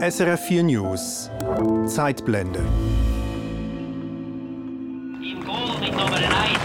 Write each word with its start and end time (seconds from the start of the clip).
SRF 0.00 0.40
4 0.46 0.62
News 0.62 1.30
Zeitblende 1.86 2.60
Im 5.20 5.44
Goal 5.44 5.78
mit 5.78 5.90
Nummer 5.92 6.16
1 6.16 6.24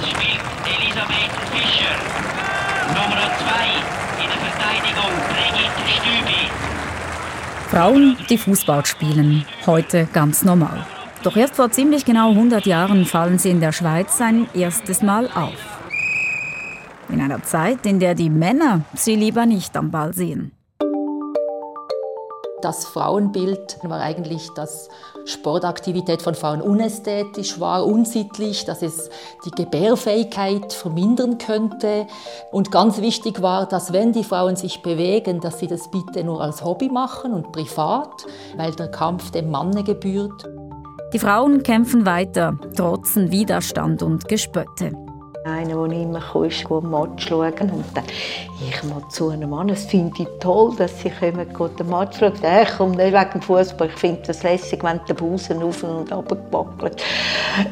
spielt 0.10 0.40
Elisabeth 0.64 1.34
Fischer. 1.52 1.98
Nummer 2.94 3.28
2 3.36 4.24
in 4.24 4.30
der 4.30 4.40
Verteidigung 4.40 5.12
Brigitte 5.28 5.86
Stübi. 5.98 6.50
Frauen, 7.70 8.18
die 8.30 8.38
Fußball 8.38 8.86
spielen, 8.86 9.44
heute 9.66 10.08
ganz 10.14 10.46
normal. 10.46 10.88
Doch 11.24 11.36
erst 11.36 11.58
vor 11.58 11.70
ziemlich 11.72 12.06
genau 12.06 12.30
100 12.30 12.66
Jahren 12.66 13.06
fallen 13.06 13.38
sie 13.38 13.50
in 13.50 13.60
der 13.60 13.74
Schweiz 13.74 14.22
ein 14.22 14.48
erstes 14.54 15.02
Mal 15.02 15.28
auf. 15.28 15.82
In 17.10 17.20
einer 17.20 17.44
Zeit, 17.44 17.86
in 17.86 18.00
der 18.00 18.16
die 18.16 18.30
Männer 18.30 18.86
sie 18.94 19.18
lieber 19.18 19.46
nicht 19.46 19.76
am 19.76 19.92
Ball 19.92 20.14
sehen. 20.14 20.55
Das 22.66 22.84
Frauenbild 22.84 23.78
war 23.84 24.00
eigentlich, 24.00 24.50
dass 24.56 24.90
Sportaktivität 25.26 26.24
von 26.24 26.34
Frauen 26.34 26.64
unästhetisch 26.64 27.60
war, 27.60 27.86
unsittlich, 27.86 28.66
dass 28.66 28.82
es 28.82 29.12
die 29.46 29.52
Gebärfähigkeit 29.52 30.74
vermindern 30.74 31.38
könnte. 31.38 32.08
Und 32.52 32.72
ganz 32.72 33.02
wichtig 33.02 33.44
war, 33.44 33.68
dass 33.68 33.94
wenn 33.94 34.14
die 34.14 34.24
Frauen 34.24 34.56
sich 34.56 34.82
bewegen, 34.82 35.42
dass 35.42 35.60
sie 35.60 35.68
das 35.68 35.92
bitte 35.92 36.24
nur 36.24 36.42
als 36.42 36.66
Hobby 36.66 36.90
machen 36.90 37.34
und 37.34 37.52
privat, 37.52 38.26
weil 38.58 38.72
der 38.72 38.90
Kampf 38.90 39.30
dem 39.30 39.52
Manne 39.52 39.84
gebührt. 39.84 40.50
Die 41.14 41.20
Frauen 41.20 41.62
kämpfen 41.62 42.08
weiter, 42.08 42.58
trotzen 42.76 43.30
Widerstand 43.30 44.02
und 44.02 44.28
Gespötte. 44.28 45.05
Der 45.90 46.02
immer 46.02 46.46
ist 46.46 46.70
ein 46.70 46.90
Match 46.90 47.28
schauen. 47.28 47.72
Und 47.72 47.86
dann, 47.94 48.04
ich 48.68 48.84
mal 48.84 49.02
zu 49.10 49.30
einem 49.30 49.50
Mann, 49.50 49.68
das 49.68 49.86
finde 49.86 50.24
ich 50.24 50.28
toll, 50.40 50.74
dass 50.78 51.00
sie 51.02 51.10
kommen, 51.10 51.48
den 51.78 51.90
Match 51.90 52.20
schauen. 52.20 52.34
Ich 52.64 52.78
komme 52.78 52.96
nicht 52.96 53.14
wegen 53.14 53.32
dem 53.32 53.42
Fußball, 53.42 53.88
ich 53.88 53.94
finde 53.94 54.22
das 54.28 54.44
lässig, 54.44 54.84
wenn 54.84 55.00
der 55.08 55.14
Busen 55.14 55.62
auf 55.62 55.84
und 55.84 56.12
ab 56.12 56.30
gewackelt. 56.30 57.02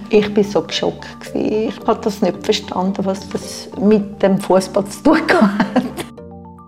Ich 0.10 0.36
war 0.36 0.44
so 0.44 0.62
geschockt. 0.62 1.34
Ich 1.34 1.74
habe 1.88 2.02
das 2.02 2.22
nicht 2.22 2.44
verstanden, 2.44 3.06
was 3.06 3.28
das 3.30 3.70
mit 3.80 4.22
dem 4.22 4.38
Fußball 4.38 4.86
zu 4.86 5.04
tun 5.04 5.22
hat. 5.30 5.84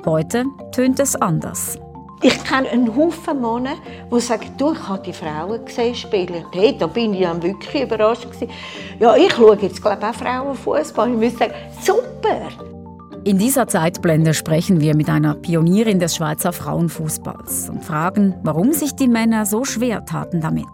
Heute 0.05 0.45
tönt 0.71 0.99
es 0.99 1.15
anders. 1.15 1.79
Ich 2.25 2.43
kenne 2.43 2.67
einen 2.69 2.95
Haufen 2.95 3.39
Männer, 3.39 3.75
die 4.11 4.19
sagen, 4.19 4.47
du, 4.57 4.71
ich 4.71 4.87
habe 4.87 5.03
die 5.03 5.13
Frauen 5.13 5.63
gesehen 5.63 5.93
spielen. 5.93 6.43
Hey, 6.53 6.75
da 6.75 6.87
bin 6.87 7.13
ich 7.13 7.21
dann 7.21 7.43
wirklich 7.43 7.83
überrascht. 7.83 8.23
Gewesen. 8.23 8.49
Ja, 8.99 9.15
ich 9.15 9.31
schaue 9.31 9.55
jetzt 9.61 9.79
glaube 9.79 9.99
ich, 10.01 10.07
auch 10.07 10.15
Frauenfußball. 10.15 11.11
Ich 11.11 11.17
muss 11.17 11.37
sagen, 11.37 11.53
super! 11.83 12.47
In 13.25 13.37
dieser 13.37 13.67
Zeitblende 13.67 14.33
sprechen 14.33 14.81
wir 14.81 14.95
mit 14.95 15.07
einer 15.07 15.35
Pionierin 15.35 15.99
des 15.99 16.15
Schweizer 16.15 16.51
Frauenfußballs 16.51 17.69
und 17.69 17.85
fragen, 17.85 18.33
warum 18.41 18.73
sich 18.73 18.95
die 18.95 19.07
Männer 19.07 19.45
so 19.45 19.63
schwer 19.63 20.03
taten 20.05 20.41
damit. 20.41 20.65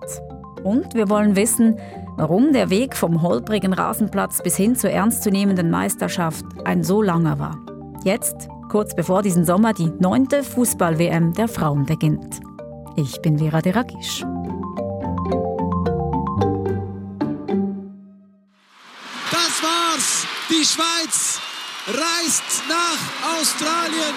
Und 0.63 0.93
wir 0.93 1.09
wollen 1.09 1.35
wissen, 1.35 1.77
warum 2.15 2.53
der 2.53 2.69
Weg 2.69 2.95
vom 2.95 3.21
holprigen 3.21 3.73
Rasenplatz 3.73 4.41
bis 4.41 4.55
hin 4.55 4.77
zur 4.77 4.91
ernstzunehmenden 4.91 5.69
Meisterschaft 5.69 6.45
ein 6.63 6.85
so 6.85 7.01
langer 7.01 7.39
war. 7.39 7.57
Jetzt 8.05 8.47
kurz 8.71 8.95
bevor 8.95 9.21
diesen 9.21 9.43
Sommer 9.43 9.73
die 9.73 9.91
neunte 9.99 10.43
Fußball-WM 10.43 11.33
der 11.33 11.49
Frauen 11.49 11.85
beginnt. 11.85 12.39
Ich 12.95 13.21
bin 13.21 13.37
Vera 13.37 13.61
Deragisch. 13.61 14.21
Das 19.29 19.61
war's. 19.61 20.25
Die 20.49 20.63
Schweiz 20.63 21.41
reist 21.85 22.63
nach 22.69 23.37
Australien 23.37 24.15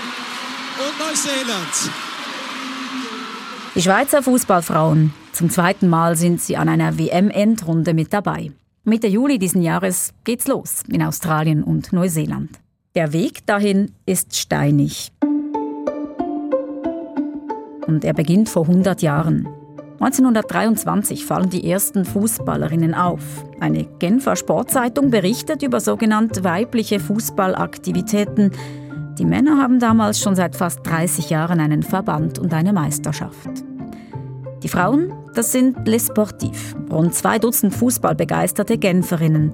und 0.79 0.99
Neuseeland. 1.01 1.91
Die 3.75 3.83
Schweizer 3.83 4.23
Fußballfrauen. 4.23 5.13
Zum 5.33 5.51
zweiten 5.51 5.89
Mal 5.89 6.15
sind 6.15 6.41
sie 6.41 6.57
an 6.57 6.69
einer 6.69 6.97
WM-Endrunde 6.97 7.93
mit 7.93 8.13
dabei. 8.13 8.53
Mitte 8.85 9.09
Juli 9.09 9.41
diesen 9.41 9.63
Jahres 9.63 10.13
geht's 10.23 10.47
los 10.47 10.85
in 10.89 11.03
Australien 11.03 11.65
und 11.65 11.93
Neuseeland. 11.93 12.64
Der 12.97 13.13
Weg 13.13 13.45
dahin 13.45 13.91
ist 14.07 14.37
steinig. 14.37 15.11
Und 17.89 18.05
er 18.05 18.13
beginnt 18.15 18.49
vor 18.49 18.69
100 18.69 19.03
Jahren. 19.03 19.49
1923 19.99 21.27
fallen 21.27 21.51
die 21.51 21.69
ersten 21.69 22.05
Fußballerinnen 22.05 22.95
auf. 22.95 23.45
Eine 23.59 23.83
Genfer 23.99 24.37
Sportzeitung 24.37 25.11
berichtet 25.11 25.65
über 25.65 25.81
sogenannte 25.81 26.45
weibliche 26.45 27.01
Fußballaktivitäten. 27.01 28.53
Die 29.19 29.25
Männer 29.25 29.61
haben 29.61 29.81
damals 29.81 30.21
schon 30.21 30.37
seit 30.37 30.55
fast 30.55 30.87
30 30.87 31.31
Jahren 31.31 31.59
einen 31.59 31.83
Verband 31.83 32.39
und 32.39 32.55
eine 32.55 32.73
Meisterschaft. 32.73 33.65
Die 34.63 34.69
Frauen, 34.69 35.13
das 35.35 35.51
sind 35.51 35.89
Les 35.89 36.07
Sportifs, 36.07 36.77
rund 36.93 37.13
zwei 37.13 37.41
Dutzend 37.41 37.75
Fußballbegeisterte 37.75 38.79
Genferinnen. 38.79 39.53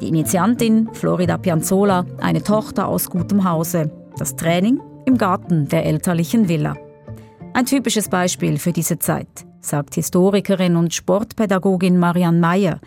Die 0.00 0.08
Initiantin 0.08 0.88
Florida 0.92 1.38
Pianzola, 1.38 2.04
eine 2.20 2.42
Tochter 2.42 2.88
aus 2.88 3.08
gutem 3.08 3.48
Hause. 3.48 3.90
Das 4.18 4.36
Training 4.36 4.80
im 5.06 5.16
Garten 5.16 5.68
der 5.68 5.86
elterlichen 5.86 6.48
Villa. 6.48 6.76
Ein 7.52 7.66
typisches 7.66 8.08
Beispiel 8.08 8.58
für 8.58 8.72
diese 8.72 8.98
Zeit, 8.98 9.46
sagt 9.60 9.94
Historikerin 9.94 10.76
und 10.76 10.92
Sportpädagogin 10.92 11.98
Marianne 11.98 12.38
Meyer. 12.38 12.80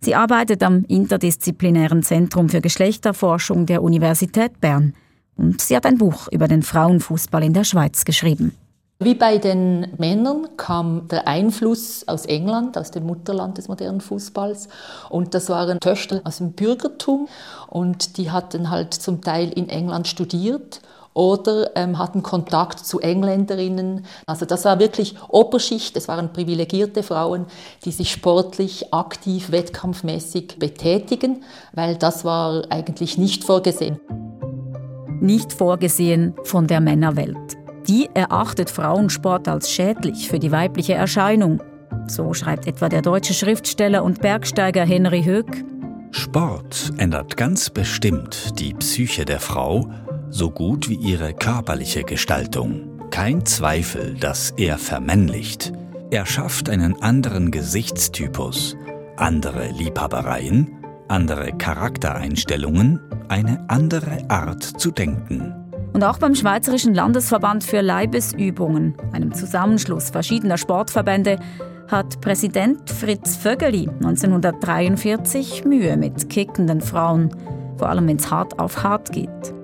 Sie 0.00 0.14
arbeitet 0.14 0.62
am 0.62 0.84
Interdisziplinären 0.88 2.02
Zentrum 2.02 2.48
für 2.48 2.60
Geschlechterforschung 2.60 3.66
der 3.66 3.82
Universität 3.82 4.60
Bern 4.60 4.94
und 5.36 5.60
sie 5.60 5.76
hat 5.76 5.86
ein 5.86 5.98
Buch 5.98 6.28
über 6.32 6.48
den 6.48 6.62
Frauenfußball 6.62 7.44
in 7.44 7.54
der 7.54 7.64
Schweiz 7.64 8.04
geschrieben. 8.04 8.52
Wie 9.02 9.14
bei 9.14 9.38
den 9.38 9.94
Männern 9.96 10.46
kam 10.58 11.08
der 11.08 11.26
Einfluss 11.26 12.06
aus 12.06 12.26
England, 12.26 12.76
aus 12.76 12.90
dem 12.90 13.06
Mutterland 13.06 13.56
des 13.56 13.66
modernen 13.66 14.02
Fußballs. 14.02 14.68
Und 15.08 15.32
das 15.32 15.48
waren 15.48 15.80
Töchter 15.80 16.20
aus 16.24 16.36
dem 16.36 16.52
Bürgertum 16.52 17.26
und 17.68 18.18
die 18.18 18.30
hatten 18.30 18.68
halt 18.68 18.92
zum 18.92 19.22
Teil 19.22 19.48
in 19.52 19.70
England 19.70 20.06
studiert 20.06 20.82
oder 21.14 21.74
ähm, 21.76 21.98
hatten 21.98 22.22
Kontakt 22.22 22.80
zu 22.80 23.00
Engländerinnen. 23.00 24.04
Also 24.26 24.44
das 24.44 24.66
war 24.66 24.78
wirklich 24.78 25.14
Oberschicht, 25.28 25.96
es 25.96 26.06
waren 26.06 26.34
privilegierte 26.34 27.02
Frauen, 27.02 27.46
die 27.86 27.92
sich 27.92 28.12
sportlich, 28.12 28.92
aktiv, 28.92 29.50
wettkampfmäßig 29.50 30.58
betätigen, 30.58 31.42
weil 31.72 31.96
das 31.96 32.26
war 32.26 32.64
eigentlich 32.68 33.16
nicht 33.16 33.44
vorgesehen. 33.44 33.98
Nicht 35.22 35.54
vorgesehen 35.54 36.34
von 36.44 36.66
der 36.66 36.82
Männerwelt. 36.82 37.59
Die 37.88 38.08
erachtet 38.14 38.70
Frauensport 38.70 39.48
als 39.48 39.70
schädlich 39.70 40.28
für 40.28 40.38
die 40.38 40.52
weibliche 40.52 40.94
Erscheinung. 40.94 41.62
So 42.06 42.34
schreibt 42.34 42.66
etwa 42.66 42.88
der 42.88 43.02
deutsche 43.02 43.34
Schriftsteller 43.34 44.04
und 44.04 44.20
Bergsteiger 44.20 44.84
Henry 44.84 45.22
Höck. 45.22 45.64
Sport 46.12 46.92
ändert 46.98 47.36
ganz 47.36 47.70
bestimmt 47.70 48.58
die 48.58 48.74
Psyche 48.74 49.24
der 49.24 49.40
Frau, 49.40 49.90
so 50.28 50.50
gut 50.50 50.88
wie 50.88 50.96
ihre 50.96 51.34
körperliche 51.34 52.02
Gestaltung. 52.02 53.00
Kein 53.10 53.44
Zweifel, 53.46 54.14
dass 54.14 54.52
er 54.56 54.78
vermännlicht. 54.78 55.72
Er 56.10 56.26
schafft 56.26 56.68
einen 56.68 57.00
anderen 57.02 57.50
Gesichtstypus, 57.50 58.76
andere 59.16 59.70
Liebhabereien, 59.70 60.76
andere 61.08 61.52
Charaktereinstellungen, 61.52 63.00
eine 63.28 63.64
andere 63.68 64.28
Art 64.28 64.62
zu 64.62 64.90
denken. 64.90 65.59
Und 65.92 66.04
auch 66.04 66.18
beim 66.18 66.34
Schweizerischen 66.34 66.94
Landesverband 66.94 67.64
für 67.64 67.80
Leibesübungen, 67.80 68.94
einem 69.12 69.34
Zusammenschluss 69.34 70.10
verschiedener 70.10 70.56
Sportverbände, 70.56 71.38
hat 71.88 72.20
Präsident 72.20 72.88
Fritz 72.88 73.36
Vögeli 73.36 73.88
1943 73.88 75.64
Mühe 75.64 75.96
mit 75.96 76.28
kickenden 76.28 76.80
Frauen, 76.80 77.30
vor 77.76 77.88
allem 77.88 78.06
wenn 78.06 78.16
es 78.16 78.30
hart 78.30 78.58
auf 78.60 78.84
hart 78.84 79.10
geht. 79.10 79.54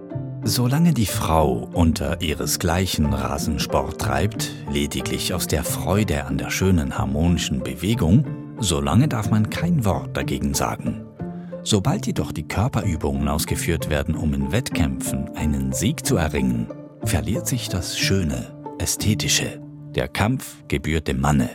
Solange 0.43 0.93
die 0.93 1.07
Frau 1.07 1.69
unter 1.73 2.21
ihresgleichen 2.21 3.13
Rasensport 3.13 4.01
treibt, 4.01 4.53
lediglich 4.71 5.35
aus 5.35 5.47
der 5.47 5.65
Freude 5.65 6.25
an 6.25 6.39
der 6.39 6.51
schönen 6.51 6.99
harmonischen 6.99 7.63
Bewegung, 7.63 8.25
solange 8.59 9.09
darf 9.09 9.31
man 9.31 9.51
kein 9.51 9.85
Wort 9.85 10.17
dagegen 10.17 10.55
sagen. 10.55 11.05
Sobald 11.67 12.07
jedoch 12.07 12.31
die 12.31 12.47
Körperübungen 12.47 13.27
ausgeführt 13.27 13.91
werden, 13.91 14.15
um 14.15 14.33
in 14.35 14.53
Wettkämpfen 14.53 15.35
einen 15.35 15.73
Sieg 15.73 16.07
zu 16.07 16.17
erringen, 16.17 16.69
verliert 17.03 17.49
sich 17.49 17.69
das 17.69 17.99
Schöne, 17.99 18.55
Ästhetische. 18.79 19.61
Der 19.97 20.07
Kampf 20.07 20.63
gebührt 20.69 21.09
dem 21.09 21.21
Manne. 21.21 21.51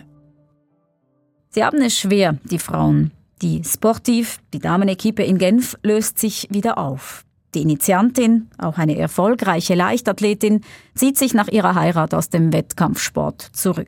Sie 1.51 1.63
haben 1.63 1.81
es 1.81 1.97
schwer, 1.97 2.37
die 2.43 2.59
Frauen. 2.59 3.11
Die 3.41 3.63
Sportiv, 3.63 4.39
die 4.53 4.59
Damenequipe 4.59 5.23
in 5.23 5.37
Genf, 5.37 5.77
löst 5.81 6.19
sich 6.19 6.49
wieder 6.51 6.77
auf. 6.77 7.23
Die 7.55 7.61
Initiantin, 7.61 8.49
auch 8.57 8.77
eine 8.77 8.97
erfolgreiche 8.97 9.75
Leichtathletin, 9.75 10.59
zieht 10.93 11.17
sich 11.17 11.33
nach 11.33 11.47
ihrer 11.47 11.75
Heirat 11.75 12.13
aus 12.13 12.27
dem 12.27 12.51
Wettkampfsport 12.51 13.41
zurück. 13.53 13.87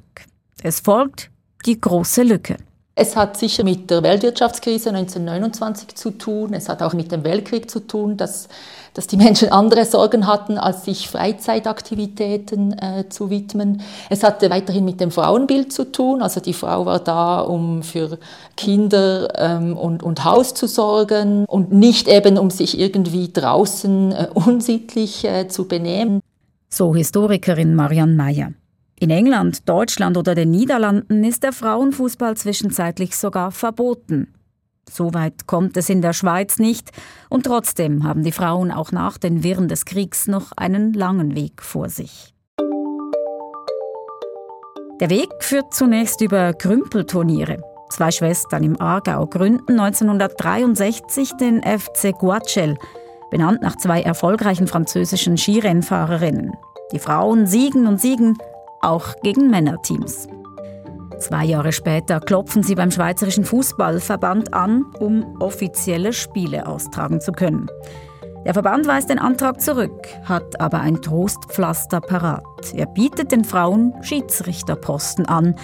Es 0.62 0.80
folgt 0.80 1.32
die 1.66 1.82
große 1.82 2.24
Lücke. 2.24 2.56
Es 2.96 3.16
hat 3.16 3.38
sicher 3.38 3.64
mit 3.64 3.90
der 3.90 4.04
Weltwirtschaftskrise 4.04 4.90
1929 4.90 5.96
zu 5.96 6.12
tun. 6.12 6.54
Es 6.54 6.70
hat 6.70 6.84
auch 6.84 6.94
mit 6.94 7.12
dem 7.12 7.24
Weltkrieg 7.24 7.72
zu 7.72 7.80
tun, 7.80 8.18
dass, 8.18 8.50
dass 8.94 9.08
die 9.08 9.18
Menschen 9.18 9.52
andere 9.52 9.86
Sorgen 9.86 10.28
hatten, 10.28 10.60
als 10.60 10.86
sich 10.86 11.10
Freizeitaktivitäten 11.10 12.78
äh, 12.78 13.10
zu 13.10 13.32
widmen. 13.32 13.82
Es 14.12 14.22
hatte 14.22 14.52
weiterhin 14.52 14.86
mit 14.86 15.02
dem 15.02 15.10
Frauenbild 15.10 15.74
zu 15.74 15.92
tun. 15.92 16.22
Also 16.22 16.40
die 16.40 16.54
Frau 16.54 16.86
war 16.86 17.00
da, 17.00 17.40
um 17.40 17.82
für 17.82 18.20
Kinder 18.56 19.40
ähm, 19.40 19.76
und, 19.76 20.04
und 20.04 20.24
Haus 20.24 20.54
zu 20.54 20.68
sorgen 20.68 21.46
und 21.46 21.72
nicht 21.72 22.08
eben, 22.08 22.38
um 22.38 22.52
sich 22.52 22.80
irgendwie 22.80 23.34
draußen 23.34 24.12
äh, 24.12 24.28
unsittlich 24.36 25.26
äh, 25.26 25.48
zu 25.48 25.68
benehmen. 25.68 26.20
So 26.70 26.94
Historikerin 26.94 27.74
Marianne 27.74 28.14
Meyer. 28.14 28.54
In 29.00 29.10
England, 29.10 29.68
Deutschland 29.68 30.18
oder 30.18 30.36
den 30.36 30.52
Niederlanden 30.52 31.24
ist 31.24 31.44
der 31.44 31.52
Frauenfußball 31.52 32.38
zwischenzeitlich 32.38 33.18
sogar 33.18 33.52
verboten. 33.52 34.34
So 34.90 35.14
weit 35.14 35.48
kommt 35.48 35.78
es 35.78 35.90
in 35.90 36.02
der 36.02 36.14
Schweiz 36.14 36.60
nicht, 36.60 36.92
und 37.30 37.46
trotzdem 37.46 38.04
haben 38.04 38.24
die 38.24 38.32
Frauen 38.32 38.72
auch 38.72 38.92
nach 38.92 39.18
den 39.18 39.44
Wirren 39.44 39.68
des 39.68 39.86
Kriegs 39.86 40.28
noch 40.28 40.52
einen 40.56 40.94
langen 40.94 41.36
Weg 41.36 41.62
vor 41.62 41.90
sich. 41.90 42.34
Der 45.00 45.10
Weg 45.10 45.30
führt 45.40 45.74
zunächst 45.74 46.22
über 46.22 46.54
Krümpelturniere. 46.54 47.62
Zwei 47.90 48.12
Schwestern 48.12 48.64
im 48.64 48.80
Aargau 48.80 49.26
gründen 49.26 49.80
1963 49.80 51.34
den 51.34 51.62
FC 51.62 52.12
Guachel, 52.18 52.78
benannt 53.32 53.62
nach 53.62 53.76
zwei 53.78 54.02
erfolgreichen 54.02 54.68
französischen 54.68 55.38
Skirennfahrerinnen. 55.38 56.54
Die 56.92 57.00
Frauen 57.00 57.48
siegen 57.48 57.88
und 57.88 58.00
siegen, 58.00 58.38
auch 58.84 59.16
gegen 59.24 59.50
Männerteams. 59.50 60.28
Zwei 61.20 61.46
Jahre 61.46 61.72
später 61.72 62.20
klopfen 62.20 62.64
sie 62.64 62.76
beim 62.76 62.92
Schweizerischen 62.92 63.46
Fußballverband 63.46 64.54
an, 64.54 64.86
um 65.00 65.38
offizielle 65.40 66.12
Spiele 66.12 66.68
austragen 66.68 67.22
zu 67.22 67.32
können. 67.32 67.68
Der 68.46 68.54
Verband 68.54 68.86
weist 68.88 69.10
den 69.10 69.20
Antrag 69.20 69.62
zurück, 69.62 70.08
hat 70.26 70.60
aber 70.60 70.82
ein 70.82 71.02
Trostpflaster 71.02 72.02
parat. 72.02 72.44
Er 72.76 72.88
bietet 72.88 73.32
den 73.32 73.46
Frauen 73.46 73.94
Schiedsrichterposten 74.02 75.26
an. 75.26 75.56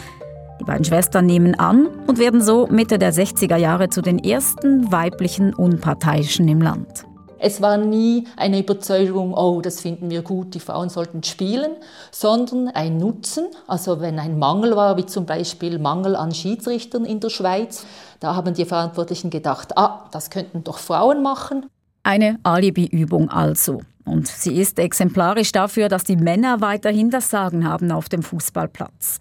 Die 0.61 0.63
beiden 0.63 0.85
Schwestern 0.85 1.25
nehmen 1.25 1.55
an 1.59 1.87
und 2.07 2.19
werden 2.19 2.41
so 2.41 2.67
Mitte 2.67 2.97
der 2.97 3.13
60er 3.13 3.57
Jahre 3.57 3.89
zu 3.89 4.01
den 4.01 4.17
ersten 4.17 4.91
weiblichen 4.93 5.53
Unparteiischen 5.53 6.47
im 6.47 6.61
Land. 6.61 7.08
Es 7.39 7.61
war 7.61 7.77
nie 7.77 8.25
eine 8.37 8.59
Überzeugung, 8.59 9.33
oh, 9.33 9.61
das 9.61 9.81
finden 9.81 10.09
wir 10.09 10.21
gut, 10.21 10.53
die 10.53 10.59
Frauen 10.59 10.89
sollten 10.89 11.23
spielen, 11.23 11.71
sondern 12.11 12.67
ein 12.67 12.97
Nutzen. 12.97 13.45
Also 13.67 14.01
wenn 14.01 14.19
ein 14.19 14.37
Mangel 14.37 14.75
war, 14.75 14.97
wie 14.97 15.05
zum 15.05 15.25
Beispiel 15.25 15.79
Mangel 15.79 16.15
an 16.15 16.33
Schiedsrichtern 16.33 17.05
in 17.05 17.19
der 17.19 17.29
Schweiz, 17.29 17.85
da 18.19 18.35
haben 18.35 18.53
die 18.53 18.65
Verantwortlichen 18.65 19.29
gedacht, 19.29 19.77
ah, 19.77 20.07
das 20.11 20.29
könnten 20.29 20.63
doch 20.63 20.77
Frauen 20.77 21.23
machen. 21.23 21.65
Eine 22.03 22.39
Alibi-Übung 22.43 23.29
also. 23.29 23.81
Und 24.05 24.27
sie 24.27 24.59
ist 24.59 24.79
exemplarisch 24.79 25.51
dafür, 25.51 25.87
dass 25.87 26.03
die 26.03 26.15
Männer 26.15 26.61
weiterhin 26.61 27.09
das 27.09 27.29
Sagen 27.29 27.67
haben 27.67 27.91
auf 27.91 28.09
dem 28.09 28.23
Fußballplatz. 28.23 29.19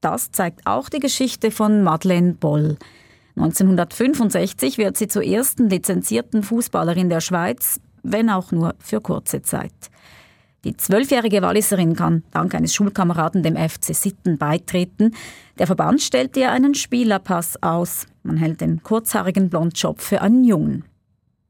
Das 0.00 0.30
zeigt 0.30 0.66
auch 0.66 0.88
die 0.88 1.00
Geschichte 1.00 1.50
von 1.50 1.82
Madeleine 1.82 2.34
Boll. 2.34 2.76
1965 3.36 4.78
wird 4.78 4.96
sie 4.96 5.08
zur 5.08 5.22
ersten 5.22 5.68
lizenzierten 5.68 6.42
Fußballerin 6.42 7.10
der 7.10 7.20
Schweiz, 7.20 7.80
wenn 8.02 8.30
auch 8.30 8.50
nur 8.50 8.74
für 8.78 9.00
kurze 9.00 9.42
Zeit. 9.42 9.90
Die 10.64 10.76
zwölfjährige 10.76 11.42
Walliserin 11.42 11.94
kann 11.94 12.24
dank 12.32 12.54
eines 12.54 12.74
Schulkameraden 12.74 13.42
dem 13.42 13.56
FC 13.56 13.94
Sitten 13.94 14.38
beitreten. 14.38 15.14
Der 15.58 15.66
Verband 15.66 16.02
stellt 16.02 16.36
ihr 16.36 16.50
einen 16.50 16.74
Spielerpass 16.74 17.62
aus. 17.62 18.06
Man 18.22 18.36
hält 18.36 18.60
den 18.62 18.82
kurzhaarigen 18.82 19.48
Blondschopf 19.50 20.02
für 20.02 20.22
einen 20.22 20.42
Jungen. 20.42 20.84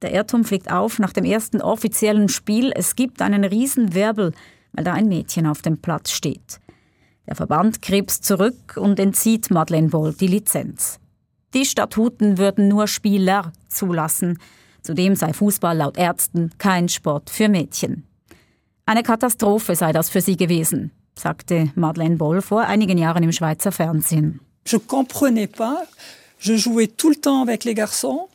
Der 0.03 0.13
Irrtum 0.13 0.45
fliegt 0.45 0.71
auf 0.71 0.99
nach 0.99 1.13
dem 1.13 1.25
ersten 1.25 1.63
offiziellen 1.63 2.29
Spiel. 2.29 2.73
Es 2.75 2.97
gibt 2.97 3.23
einen 3.23 3.45
Riesenwirbel, 3.45 4.33
weil 4.73 4.85
da 4.85 4.93
ein 4.93 5.09
Mädchen 5.09 5.47
auf 5.47 5.63
dem 5.63 5.79
Platz 5.79 6.11
steht. 6.11 6.61
Der 7.27 7.37
Verband 7.37 7.81
krebst 7.81 8.25
zurück 8.25 8.77
und 8.77 9.01
entzieht 9.01 9.51
Madeleine 9.51 9.89
Boll 9.89 10.13
die 10.13 10.27
Lizenz. 10.27 11.01
Die 11.55 11.65
Statuten 11.65 12.39
würden 12.39 12.69
nur 12.69 12.87
Spieler 12.87 13.53
zulassen. 13.69 14.39
Zudem 14.83 15.17
sei 15.17 15.33
Fußball 15.33 15.77
laut 15.77 15.97
Ärzten 15.97 16.51
kein 16.59 16.89
Sport 16.89 17.31
für 17.31 17.49
Mädchen. 17.49 18.05
Eine 18.85 19.03
Katastrophe 19.03 19.75
sei 19.75 19.93
das 19.93 20.11
für 20.11 20.21
sie 20.21 20.37
gewesen, 20.37 20.93
sagte 21.19 21.73
Madeleine 21.75 22.17
Boll 22.17 22.41
vor 22.41 22.63
einigen 22.63 22.99
Jahren 22.99 23.25
im 23.25 23.33
Schweizer 23.33 23.73
Fernsehen. 23.73 24.41
Je 24.67 24.79
comprenais 24.79 25.49
pas. 25.49 25.87
Je 26.39 26.57
jouais 26.57 26.89
tout 26.89 27.11
le 27.11 27.17
temps 27.17 27.43
avec 27.43 27.65
les 27.65 27.75
garçons. 27.75 28.29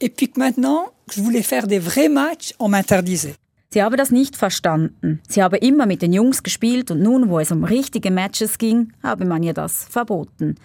Et 0.00 0.08
puis 0.08 0.28
que 0.28 0.38
maintenant, 0.38 0.86
je 1.10 1.20
voulais 1.22 1.42
faire 1.42 1.66
des 1.66 1.78
vrais 1.78 2.08
matchs, 2.08 2.54
on 2.58 2.68
m'interdisait. 2.68 3.34
Sie 3.72 3.82
habe 3.82 3.96
das 3.96 4.10
nicht 4.10 4.36
verstanden. 4.36 5.20
Sie 5.28 5.42
habe 5.42 5.56
immer 5.58 5.86
mit 5.86 6.02
den 6.02 6.12
Jungs 6.12 6.42
gespielt 6.42 6.90
und 6.90 7.02
nun, 7.02 7.28
wo 7.28 7.38
es 7.38 7.52
um 7.52 7.62
richtige 7.62 8.10
Matches 8.10 8.58
ging, 8.58 8.92
habe 9.02 9.24
man 9.24 9.44
ihr 9.44 9.54
das 9.54 9.84
verboten. 9.84 10.56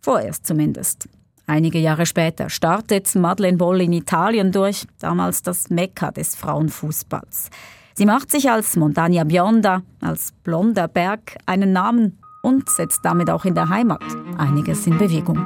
Vorerst 0.00 0.46
zumindest. 0.46 1.08
Einige 1.46 1.78
Jahre 1.78 2.06
später 2.06 2.48
startet 2.48 3.14
Madeleine 3.14 3.58
Boll 3.58 3.82
in 3.82 3.92
Italien 3.92 4.50
durch, 4.50 4.86
damals 4.98 5.42
das 5.42 5.68
Mekka 5.68 6.10
des 6.10 6.34
Frauenfußballs. 6.36 7.50
Sie 7.94 8.06
macht 8.06 8.30
sich 8.30 8.50
als 8.50 8.76
Montagna 8.76 9.24
Bionda, 9.24 9.82
als 10.00 10.32
blonder 10.42 10.88
Berg, 10.88 11.36
einen 11.44 11.72
Namen 11.72 12.18
und 12.42 12.68
setzt 12.68 13.04
damit 13.04 13.28
auch 13.30 13.44
in 13.44 13.54
der 13.54 13.68
Heimat 13.68 14.02
einiges 14.38 14.86
in 14.86 14.96
Bewegung. 14.96 15.38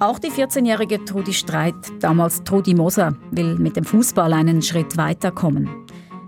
Auch 0.00 0.18
die 0.18 0.30
14-jährige 0.30 1.04
Trudi 1.04 1.32
Streit, 1.32 1.74
damals 2.00 2.42
Trudi 2.42 2.74
Moser, 2.74 3.14
will 3.30 3.56
mit 3.58 3.76
dem 3.76 3.84
Fußball 3.84 4.32
einen 4.32 4.60
Schritt 4.60 4.96
weiterkommen. 4.96 5.83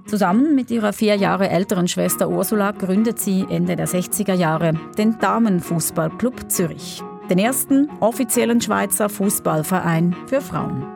Zusammen 0.07 0.55
mit 0.55 0.71
ihrer 0.71 0.93
vier 0.93 1.17
Jahre 1.17 1.51
älteren 1.51 1.89
Schwester 1.89 2.29
Ursula 2.29 2.71
gründet 2.71 3.19
sie 3.19 3.45
Ende 3.51 3.75
der 3.75 3.89
60er 3.89 4.35
Jahre 4.35 4.75
den 4.97 5.19
Damenfußballclub 5.19 6.49
Zürich, 6.49 7.03
den 7.29 7.39
ersten 7.39 7.91
offiziellen 7.99 8.61
Schweizer 8.61 9.09
Fußballverein 9.09 10.15
für 10.29 10.41
Frauen. 10.41 10.87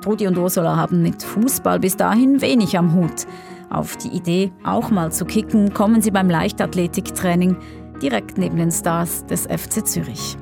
Trudi 0.00 0.26
und 0.26 0.38
Ursula 0.38 0.76
haben 0.76 1.02
mit 1.02 1.22
Fußball 1.22 1.78
bis 1.78 1.96
dahin 1.96 2.40
wenig 2.40 2.78
am 2.78 2.94
Hut. 2.94 3.26
Auf 3.68 3.98
die 3.98 4.08
Idee, 4.08 4.50
auch 4.64 4.90
mal 4.90 5.12
zu 5.12 5.26
kicken, 5.26 5.74
kommen 5.74 6.00
sie 6.00 6.10
beim 6.10 6.30
Leichtathletiktraining 6.30 7.54
direkt 8.00 8.38
neben 8.38 8.56
den 8.56 8.70
Stars 8.70 9.26
des 9.26 9.42
FC 9.42 9.86
Zürich. 9.86 10.38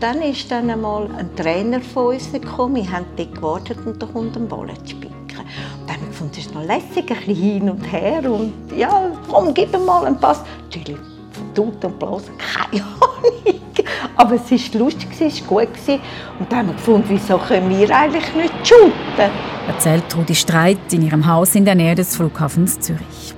Dann 0.00 0.20
ist 0.20 0.50
dann 0.50 0.68
einmal 0.68 1.08
ein 1.16 1.34
Trainer 1.36 1.80
von 1.80 2.14
uns 2.14 2.32
gekommen. 2.32 2.74
Wir 2.74 2.90
haben 2.90 3.06
dort 3.16 3.34
gewartet 3.36 3.78
und 3.86 4.02
da 4.02 4.06
kommt 4.06 4.36
ein 4.36 4.48
Ball 4.48 4.68
zu 4.84 4.96
spielen. 5.34 5.80
Und 5.80 5.88
dann 5.88 5.96
habe 5.96 6.04
ich 6.04 6.10
gefunden, 6.10 6.32
das 6.34 6.46
ist 6.46 6.54
noch 6.54 6.64
lässig, 6.64 7.10
ein 7.10 7.16
bisschen 7.16 7.34
hin 7.34 7.70
und 7.70 7.92
her. 7.92 8.30
Und 8.30 8.52
ja, 8.76 9.10
komm, 9.28 9.52
gib 9.54 9.72
mir 9.72 9.78
mal 9.78 10.06
einen 10.06 10.18
Pass. 10.18 10.42
Natürlich, 10.64 10.96
tut 11.54 11.84
und 11.84 11.98
bloß, 11.98 12.24
keine 12.38 12.82
Ahnung. 13.00 13.60
Aber 14.16 14.34
es 14.34 14.50
war 14.50 14.80
lustig, 14.80 15.08
es 15.18 15.50
war 15.50 15.66
gut. 15.66 15.68
Und 16.38 16.50
dann 16.50 16.58
haben 16.58 16.68
wir 16.68 16.74
gefunden, 16.74 17.04
wieso 17.08 17.38
können 17.38 17.70
wir 17.70 17.90
eigentlich 17.94 18.34
nicht 18.34 18.54
shooten? 18.66 19.30
Erzählt 19.66 20.08
Trudi 20.08 20.34
Streit 20.34 20.92
in 20.92 21.02
ihrem 21.02 21.26
Haus 21.26 21.54
in 21.54 21.64
der 21.64 21.74
Nähe 21.74 21.94
des 21.94 22.16
Flughafens 22.16 22.78
Zürich. 22.80 23.34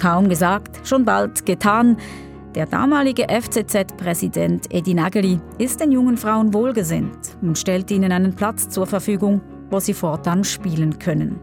Kaum 0.00 0.28
gesagt, 0.28 0.86
schon 0.86 1.04
bald 1.04 1.44
getan. 1.44 1.96
Der 2.54 2.66
damalige 2.66 3.26
FCZ-Präsident 3.28 4.72
Edi 4.72 4.94
Nageli 4.94 5.40
ist 5.58 5.80
den 5.80 5.92
jungen 5.92 6.16
Frauen 6.16 6.54
wohlgesinnt 6.54 7.36
und 7.42 7.58
stellt 7.58 7.90
ihnen 7.90 8.10
einen 8.10 8.34
Platz 8.34 8.68
zur 8.68 8.86
Verfügung, 8.86 9.40
wo 9.70 9.80
sie 9.80 9.94
fortan 9.94 10.44
spielen 10.44 10.98
können. 10.98 11.40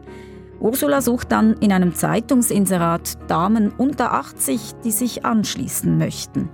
Ursula 0.60 1.02
sucht 1.02 1.32
dann 1.32 1.54
in 1.58 1.72
einem 1.72 1.94
Zeitungsinserat 1.94 3.30
Damen 3.30 3.72
unter 3.72 4.14
80, 4.14 4.74
die 4.84 4.92
sich 4.92 5.26
anschließen 5.26 5.98
möchten. 5.98 6.50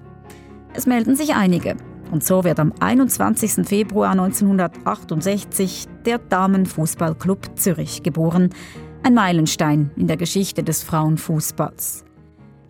Es 0.74 0.86
melden 0.86 1.16
sich 1.16 1.36
einige. 1.36 1.76
Und 2.12 2.24
so 2.24 2.44
wird 2.44 2.60
am 2.60 2.74
21. 2.80 3.66
Februar 3.66 4.12
1968 4.12 5.86
der 6.06 6.18
Damenfußballclub 6.18 7.58
Zürich 7.58 8.04
geboren. 8.04 8.50
Ein 9.04 9.14
Meilenstein 9.14 9.92
in 9.96 10.08
der 10.08 10.18
Geschichte 10.18 10.64
des 10.64 10.84
Frauenfußballs. 10.84 12.04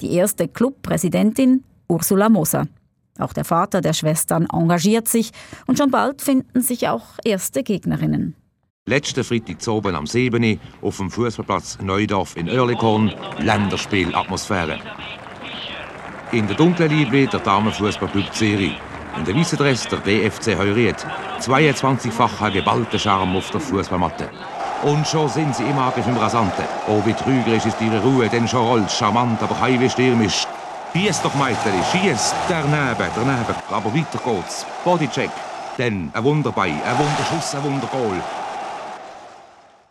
Die 0.01 0.13
erste 0.13 0.47
Clubpräsidentin 0.47 1.63
Ursula 1.87 2.29
Moser. 2.29 2.67
Auch 3.19 3.33
der 3.33 3.45
Vater 3.45 3.81
der 3.81 3.93
Schwestern 3.93 4.47
engagiert 4.51 5.07
sich 5.07 5.31
und 5.67 5.77
schon 5.77 5.91
bald 5.91 6.21
finden 6.21 6.61
sich 6.61 6.87
auch 6.87 7.05
erste 7.23 7.63
Gegnerinnen. 7.63 8.35
Letzten 8.91 9.23
Freitag 9.23 9.61
zu 9.61 9.71
oben 9.71 9.95
am 9.95 10.05
7. 10.05 10.59
auf 10.81 10.97
dem 10.97 11.09
Fußballplatz 11.09 11.77
Neudorf 11.81 12.35
in 12.35 12.49
Oerlikon 12.49 13.09
Länderspielatmosphäre. 13.37 14.79
In 16.33 16.45
der 16.45 16.57
dunklen 16.57 16.89
Liebe 16.89 17.25
der 17.25 17.39
Damenfußballclub 17.39 18.33
Zürich. 18.33 18.77
In 19.17 19.23
der 19.23 19.33
weißen 19.33 19.57
Dress 19.57 19.87
der 19.87 19.99
DFC 19.99 20.57
Heuriet. 20.57 21.07
22-facher 21.39 22.51
geballter 22.51 22.99
Charme 22.99 23.37
auf 23.37 23.49
der 23.51 23.61
Fußballmatte. 23.61 24.29
Und 24.83 25.07
schon 25.07 25.29
sind 25.29 25.55
sie 25.55 25.63
im 25.63 25.77
Rasanten. 26.17 26.65
Oh, 26.89 27.01
wie 27.05 27.13
trügerisch 27.13 27.67
ist 27.67 27.79
ihre 27.79 28.03
Ruhe, 28.03 28.27
denn 28.27 28.45
schon 28.45 28.67
rollt 28.67 28.91
charmant, 28.91 29.41
aber 29.41 29.57
heimlich 29.57 29.93
stürmisch 29.93 30.45
Schieß 30.91 31.21
doch, 31.21 31.33
Meiteri, 31.35 31.81
schieß! 31.93 32.35
Daneben, 32.49 33.09
daneben. 33.15 33.55
Aber 33.69 33.95
weiter 33.95 34.19
geht's. 34.25 34.65
Bodycheck. 34.83 35.31
Dann 35.77 36.11
ein 36.13 36.23
Wunderbein, 36.25 36.81
ein 36.83 36.99
Wunderschuss, 36.99 37.55
ein 37.55 37.63
Wundergoal. 37.63 38.21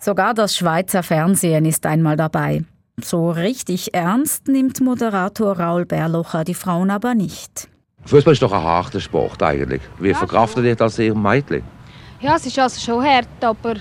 Sogar 0.02 0.33
das 0.33 0.57
Schweizer 0.57 1.02
Fernsehen 1.02 1.66
ist 1.66 1.85
einmal 1.85 2.16
dabei. 2.16 2.64
So 3.02 3.30
richtig 3.30 3.92
ernst 3.92 4.49
nimmt 4.49 4.80
Moderator 4.80 5.61
Raul 5.61 5.85
Berlocher 5.85 6.42
die 6.42 6.54
Frauen 6.54 6.90
aber 6.90 7.14
nicht. 7.14 7.69
Fußball 8.07 8.33
ist 8.33 8.40
doch 8.40 8.52
ein 8.52 8.62
harter 8.62 8.99
Sport 8.99 9.42
eigentlich. 9.42 9.83
Wie 9.99 10.14
verkraftet 10.14 10.64
ihr 10.64 10.75
das 10.75 10.99
ihr 10.99 11.14
Mädchen? 11.14 11.62
Ja, 12.21 12.37
es 12.37 12.47
ist 12.47 12.59
also 12.59 12.80
schon 12.80 13.04
hart, 13.04 13.28
aber 13.42 13.75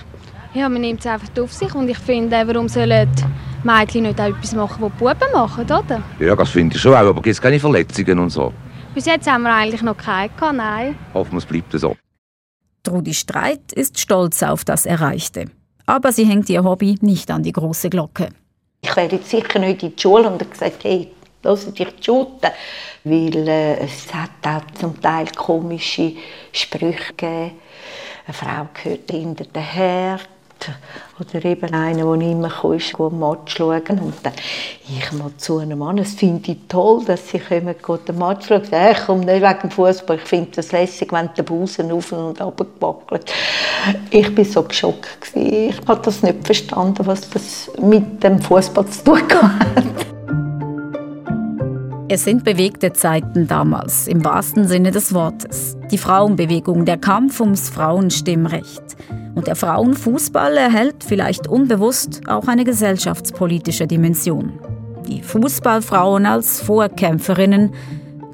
ja, 0.53 0.67
man 0.67 0.81
nimmt 0.81 0.99
es 0.99 1.05
einfach 1.05 1.29
auf 1.41 1.53
sich 1.53 1.73
und 1.73 1.87
ich 1.87 1.97
finde, 1.97 2.45
warum 2.45 2.67
sollen 2.67 3.09
die 3.15 3.67
Mädchen 3.67 4.03
nicht 4.03 4.19
auch 4.19 4.27
etwas 4.27 4.53
machen, 4.53 4.81
was 4.81 4.91
die 4.91 4.97
Buben 4.97 5.33
machen, 5.33 5.63
oder? 5.63 6.03
Ja, 6.19 6.35
das 6.35 6.49
finde 6.49 6.75
ich 6.75 6.81
schon 6.81 6.95
auch, 6.95 6.97
aber 6.97 7.21
gibt 7.21 7.27
es 7.27 7.41
keine 7.41 7.61
Verletzungen 7.61 8.19
und 8.19 8.29
so? 8.29 8.53
Bis 8.93 9.05
jetzt 9.05 9.31
haben 9.31 9.43
wir 9.43 9.55
eigentlich 9.55 9.83
noch 9.83 9.95
keine 9.95 10.27
gehabt, 10.33 10.57
nein. 10.57 10.97
Hoffen 11.13 11.31
wir, 11.31 11.37
es 11.37 11.45
bleibt 11.45 11.71
so. 11.79 11.95
Trudi 12.83 13.13
Streit 13.13 13.71
ist 13.71 13.97
stolz 13.99 14.43
auf 14.43 14.65
das 14.65 14.85
Erreichte. 14.85 15.45
Aber 15.89 16.11
sie 16.11 16.25
hängt 16.25 16.47
ihr 16.51 16.63
Hobby 16.63 16.99
nicht 17.01 17.31
an 17.31 17.41
die 17.41 17.51
große 17.51 17.89
Glocke. 17.89 18.29
Ich 18.79 18.95
wäre 18.95 19.15
jetzt 19.15 19.27
sicher 19.27 19.57
nicht 19.57 19.81
in 19.81 19.95
die 19.95 19.99
Schule 19.99 20.29
und 20.29 20.51
gesagt, 20.51 20.83
hey, 20.83 21.09
lass 21.41 21.73
dich 21.73 21.87
shooten. 21.99 22.51
Weil 23.03 23.47
äh, 23.47 23.79
es 23.79 24.13
hat 24.13 24.29
auch 24.43 24.79
zum 24.79 25.01
Teil 25.01 25.25
komische 25.35 26.13
Sprüche 26.51 27.13
gegeben. 27.17 27.53
Eine 28.27 28.33
Frau 28.33 28.67
gehört 28.71 29.09
hinter 29.09 29.45
den 29.45 29.63
Herd. 29.63 30.29
Oder 31.19 31.45
eben 31.45 31.73
einer, 31.73 32.17
der 32.17 32.29
immer 32.29 32.49
kommt, 32.49 32.93
gut 32.93 33.13
Match 33.13 33.57
schauen. 33.57 33.99
Und 33.99 34.13
dann, 34.23 34.33
ich 34.87 35.11
mal 35.11 35.31
zu 35.37 35.57
einem 35.57 35.79
Mann, 35.79 35.97
es 35.97 36.13
finde 36.13 36.51
ich 36.51 36.57
toll, 36.67 37.03
dass 37.05 37.29
sie 37.29 37.39
kommen, 37.39 37.75
den 38.07 38.17
Match 38.17 38.47
schauen. 38.47 38.63
Ich 38.63 39.05
komme 39.05 39.25
nicht 39.25 39.41
wegen 39.41 39.59
dem 39.61 39.71
Fußball, 39.71 40.17
ich 40.17 40.23
finde 40.23 40.51
das 40.55 40.71
lässig, 40.71 41.11
wenn 41.11 41.29
der 41.35 41.43
Busen 41.43 41.91
auf 41.91 42.11
und 42.11 42.41
runter 42.41 42.65
gewackelt. 42.79 43.31
Ich 44.11 44.37
war 44.37 44.45
so 44.45 44.63
geschockt. 44.63 45.35
Ich 45.35 45.75
habe 45.87 46.01
das 46.03 46.23
nicht 46.23 46.45
verstanden, 46.45 47.05
was 47.05 47.29
das 47.29 47.71
mit 47.81 48.23
dem 48.23 48.41
Fußball 48.41 48.85
zu 48.87 49.03
tun 49.03 49.21
hat. 49.21 50.18
Es 52.11 52.23
sind 52.23 52.43
bewegte 52.43 52.91
Zeiten 52.91 53.47
damals, 53.47 54.07
im 54.07 54.25
wahrsten 54.25 54.67
Sinne 54.67 54.89
des 54.89 55.13
Wortes. 55.13 55.77
Die 55.91 55.99
Frauenbewegung, 55.99 56.83
der 56.83 56.97
Kampf 56.97 57.39
ums 57.39 57.69
Frauenstimmrecht. 57.69 58.81
Und 59.35 59.45
der 59.45 59.55
Frauenfußball 59.55 60.57
erhält 60.57 61.03
vielleicht 61.03 61.47
unbewusst 61.47 62.21
auch 62.27 62.47
eine 62.47 62.63
gesellschaftspolitische 62.63 63.85
Dimension. 63.85 64.53
Die 65.07 65.21
Fußballfrauen 65.21 66.25
als 66.25 66.61
Vorkämpferinnen. 66.61 67.75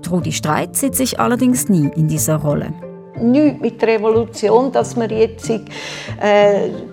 Trudi 0.01 0.31
Streit 0.31 0.77
sieht 0.77 0.95
sich 0.95 1.19
allerdings 1.19 1.67
nie 1.67 1.91
in 1.97 2.07
dieser 2.07 2.37
Rolle. 2.37 2.71
Nichts 3.19 3.59
mit 3.59 3.81
der 3.81 3.89
Revolution, 3.89 4.71
dass 4.71 4.95
wir 4.95 5.11
jetzt 5.11 5.49
äh, 5.49 5.59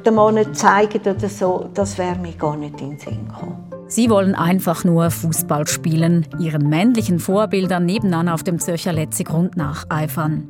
den 0.04 0.14
Mann 0.14 0.52
zeigen 0.52 1.00
oder 1.00 1.28
so, 1.28 1.68
das 1.74 1.96
wäre 1.96 2.18
mir 2.18 2.32
gar 2.32 2.56
nicht 2.56 2.80
in 2.80 2.90
den 2.90 2.98
Sinn 2.98 3.28
gekommen. 3.28 3.72
Sie 3.94 4.08
wollen 4.08 4.34
einfach 4.34 4.84
nur 4.84 5.10
Fußball 5.10 5.68
spielen, 5.68 6.26
ihren 6.38 6.66
männlichen 6.70 7.18
Vorbildern 7.18 7.84
nebenan 7.84 8.30
auf 8.30 8.42
dem 8.42 8.58
Zürcher 8.58 8.94
Letzigrund 8.94 9.54
nacheifern. 9.54 10.48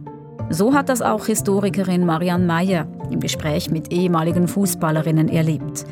So 0.51 0.75
hat 0.75 0.89
das 0.89 1.03
auch 1.03 1.27
Historikerin 1.27 2.07
Marianne 2.07 2.47
Meyer 2.47 2.87
im 3.11 3.19
Gespräch 3.19 3.69
mit 3.69 3.93
ehemaligen 3.93 4.47
Fußballerinnen 4.47 5.29
erlebt. 5.29 5.87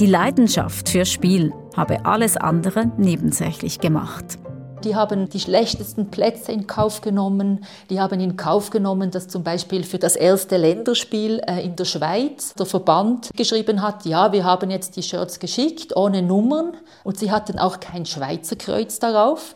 Die 0.00 0.06
Leidenschaft 0.06 0.88
fürs 0.88 1.12
Spiel 1.12 1.52
habe 1.76 2.06
alles 2.06 2.38
andere 2.38 2.90
nebensächlich 2.96 3.80
gemacht. 3.80 4.38
Die 4.82 4.94
haben 4.94 5.28
die 5.28 5.40
schlechtesten 5.40 6.10
Plätze 6.10 6.52
in 6.52 6.66
Kauf 6.66 7.00
genommen. 7.00 7.64
Die 7.90 8.00
haben 8.00 8.20
in 8.20 8.36
Kauf 8.36 8.70
genommen, 8.70 9.10
dass 9.10 9.28
zum 9.28 9.42
Beispiel 9.42 9.84
für 9.84 9.98
das 9.98 10.16
erste 10.16 10.56
Länderspiel 10.56 11.40
äh, 11.46 11.64
in 11.64 11.76
der 11.76 11.84
Schweiz 11.84 12.54
der 12.54 12.66
Verband 12.66 13.30
geschrieben 13.34 13.82
hat, 13.82 14.04
ja, 14.04 14.32
wir 14.32 14.44
haben 14.44 14.70
jetzt 14.70 14.96
die 14.96 15.02
Shirts 15.02 15.38
geschickt, 15.38 15.96
ohne 15.96 16.22
Nummern. 16.22 16.76
Und 17.02 17.18
sie 17.18 17.30
hatten 17.30 17.58
auch 17.58 17.80
kein 17.80 18.04
Schweizer 18.04 18.56
Kreuz 18.56 18.98
darauf. 18.98 19.54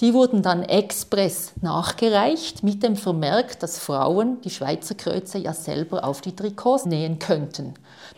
Die 0.00 0.14
wurden 0.14 0.42
dann 0.42 0.62
express 0.62 1.52
nachgereicht 1.60 2.62
mit 2.62 2.82
dem 2.82 2.96
Vermerk, 2.96 3.60
dass 3.60 3.78
Frauen 3.78 4.40
die 4.40 4.50
Schweizer 4.50 4.94
Kreuze 4.94 5.38
ja 5.38 5.52
selber 5.52 6.04
auf 6.04 6.22
die 6.22 6.34
Trikots 6.34 6.86
nähen 6.86 7.18
könnten. 7.18 7.74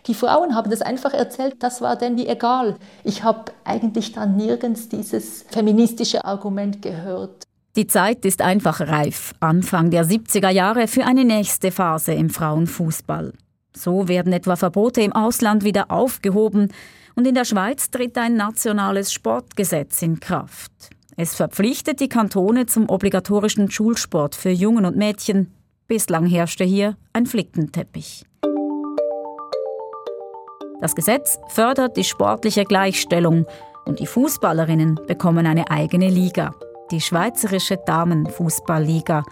Die 0.06 0.14
Frauen 0.14 0.54
haben 0.54 0.70
das 0.70 0.82
einfach 0.82 1.14
erzählt, 1.14 1.56
das 1.60 1.80
war 1.80 1.96
denen 1.96 2.18
wie 2.18 2.26
egal. 2.26 2.76
Ich 3.04 3.22
habe 3.22 3.52
eigentlich 3.64 4.12
dann 4.12 4.36
nirgends 4.36 4.88
dieses 4.88 5.44
feministische 5.48 6.24
Argument 6.24 6.82
gehört. 6.82 7.44
Die 7.76 7.86
Zeit 7.86 8.24
ist 8.24 8.42
einfach 8.42 8.80
reif, 8.80 9.32
Anfang 9.40 9.90
der 9.90 10.04
70er 10.04 10.50
Jahre, 10.50 10.86
für 10.86 11.04
eine 11.04 11.24
nächste 11.24 11.72
Phase 11.72 12.12
im 12.12 12.30
Frauenfußball. 12.30 13.32
So 13.76 14.06
werden 14.06 14.32
etwa 14.32 14.54
Verbote 14.56 15.00
im 15.00 15.12
Ausland 15.12 15.64
wieder 15.64 15.90
aufgehoben 15.90 16.68
und 17.16 17.26
in 17.26 17.34
der 17.34 17.44
Schweiz 17.44 17.90
tritt 17.90 18.16
ein 18.18 18.36
nationales 18.36 19.12
Sportgesetz 19.12 20.02
in 20.02 20.20
Kraft. 20.20 20.70
Es 21.16 21.34
verpflichtet 21.34 22.00
die 22.00 22.08
Kantone 22.08 22.66
zum 22.66 22.88
obligatorischen 22.88 23.70
Schulsport 23.70 24.34
für 24.34 24.50
Jungen 24.50 24.84
und 24.84 24.96
Mädchen. 24.96 25.52
Bislang 25.88 26.26
herrschte 26.26 26.64
hier 26.64 26.96
ein 27.12 27.26
Flickenteppich. 27.26 28.24
Das 30.84 30.94
Gesetz 30.94 31.40
fördert 31.48 31.96
die 31.96 32.04
sportliche 32.04 32.64
Gleichstellung 32.64 33.46
und 33.86 34.00
die 34.00 34.06
Fußballerinnen 34.06 35.00
bekommen 35.06 35.46
eine 35.46 35.70
eigene 35.70 36.10
Liga, 36.10 36.54
die 36.90 37.00
Schweizerische 37.00 37.78
Damenfußballliga, 37.86 39.22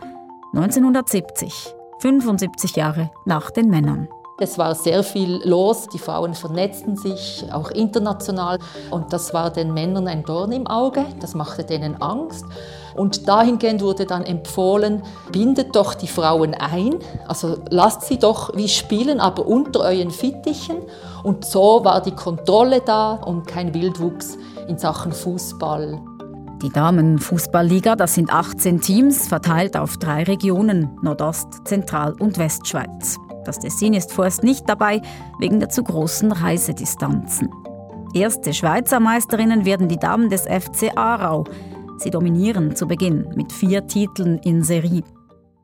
1970, 0.54 1.74
75 1.98 2.76
Jahre 2.76 3.10
nach 3.26 3.50
den 3.50 3.68
Männern. 3.68 4.08
Es 4.42 4.58
war 4.58 4.74
sehr 4.74 5.04
viel 5.04 5.40
los, 5.44 5.86
die 5.86 6.00
Frauen 6.00 6.34
vernetzten 6.34 6.96
sich, 6.96 7.44
auch 7.52 7.70
international. 7.70 8.58
Und 8.90 9.12
das 9.12 9.32
war 9.32 9.50
den 9.50 9.72
Männern 9.72 10.08
ein 10.08 10.24
Dorn 10.24 10.50
im 10.50 10.66
Auge, 10.66 11.04
das 11.20 11.34
machte 11.34 11.62
denen 11.62 12.02
Angst. 12.02 12.44
Und 12.96 13.28
dahingehend 13.28 13.82
wurde 13.82 14.04
dann 14.04 14.24
empfohlen, 14.24 15.04
bindet 15.30 15.76
doch 15.76 15.94
die 15.94 16.08
Frauen 16.08 16.54
ein, 16.54 16.96
also 17.28 17.58
lasst 17.70 18.02
sie 18.02 18.18
doch 18.18 18.50
wie 18.56 18.68
spielen, 18.68 19.20
aber 19.20 19.46
unter 19.46 19.80
euren 19.80 20.10
Fittichen. 20.10 20.78
Und 21.22 21.44
so 21.44 21.84
war 21.84 22.02
die 22.02 22.10
Kontrolle 22.10 22.80
da 22.84 23.12
und 23.12 23.46
kein 23.46 23.72
Wildwuchs 23.72 24.36
in 24.66 24.76
Sachen 24.76 25.12
Fußball. 25.12 26.00
Die 26.62 26.70
Damenfußballliga, 26.70 27.94
das 27.94 28.14
sind 28.14 28.34
18 28.34 28.80
Teams, 28.80 29.28
verteilt 29.28 29.76
auf 29.76 29.98
drei 29.98 30.24
Regionen, 30.24 30.98
Nordost, 31.00 31.64
Zentral- 31.64 32.14
und 32.18 32.38
Westschweiz. 32.38 33.18
Das 33.44 33.58
Tessin 33.58 33.94
ist 33.94 34.12
vorerst 34.12 34.44
nicht 34.44 34.68
dabei, 34.68 35.00
wegen 35.38 35.60
der 35.60 35.68
zu 35.68 35.82
großen 35.82 36.32
Reisedistanzen. 36.32 37.50
Erste 38.14 38.52
Schweizer 38.52 39.00
Meisterinnen 39.00 39.64
werden 39.64 39.88
die 39.88 39.96
Damen 39.98 40.28
des 40.28 40.42
FC 40.42 40.96
Aarau. 40.96 41.44
Sie 41.98 42.10
dominieren 42.10 42.76
zu 42.76 42.86
Beginn 42.86 43.26
mit 43.34 43.52
vier 43.52 43.86
Titeln 43.86 44.38
in 44.38 44.62
Serie. 44.62 45.02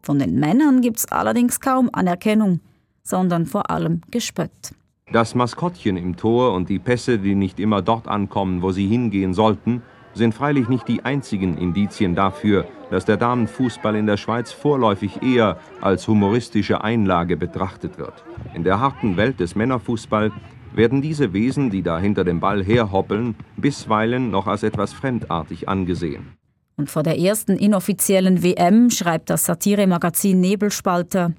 Von 0.02 0.18
den 0.18 0.38
Männern 0.38 0.80
gibt 0.80 0.98
es 0.98 1.12
allerdings 1.12 1.60
kaum 1.60 1.90
Anerkennung, 1.92 2.60
sondern 3.02 3.44
vor 3.44 3.70
allem 3.70 4.00
Gespött. 4.10 4.72
Das 5.12 5.34
Maskottchen 5.34 5.96
im 5.96 6.16
Tor 6.16 6.52
und 6.52 6.68
die 6.68 6.78
Pässe, 6.78 7.18
die 7.18 7.34
nicht 7.34 7.60
immer 7.60 7.82
dort 7.82 8.08
ankommen, 8.08 8.62
wo 8.62 8.72
sie 8.72 8.86
hingehen 8.86 9.34
sollten, 9.34 9.82
sind 10.14 10.34
freilich 10.34 10.68
nicht 10.68 10.88
die 10.88 11.04
einzigen 11.04 11.58
Indizien 11.58 12.14
dafür, 12.14 12.66
dass 12.90 13.04
der 13.04 13.16
Damenfußball 13.16 13.94
in 13.96 14.06
der 14.06 14.16
Schweiz 14.16 14.52
vorläufig 14.52 15.22
eher 15.22 15.58
als 15.80 16.08
humoristische 16.08 16.82
Einlage 16.82 17.36
betrachtet 17.36 17.98
wird. 17.98 18.24
In 18.54 18.64
der 18.64 18.80
harten 18.80 19.16
Welt 19.16 19.40
des 19.40 19.54
Männerfußball 19.54 20.32
werden 20.74 21.02
diese 21.02 21.32
Wesen, 21.32 21.70
die 21.70 21.82
da 21.82 21.98
hinter 21.98 22.24
dem 22.24 22.40
Ball 22.40 22.64
herhoppeln, 22.64 23.34
bisweilen 23.56 24.30
noch 24.30 24.46
als 24.46 24.62
etwas 24.62 24.92
fremdartig 24.92 25.68
angesehen. 25.68 26.36
Und 26.76 26.90
vor 26.90 27.02
der 27.02 27.18
ersten 27.18 27.56
inoffiziellen 27.56 28.42
WM 28.42 28.90
schreibt 28.90 29.30
das 29.30 29.44
Satiremagazin 29.44 30.40
Nebelspalter: 30.40 31.32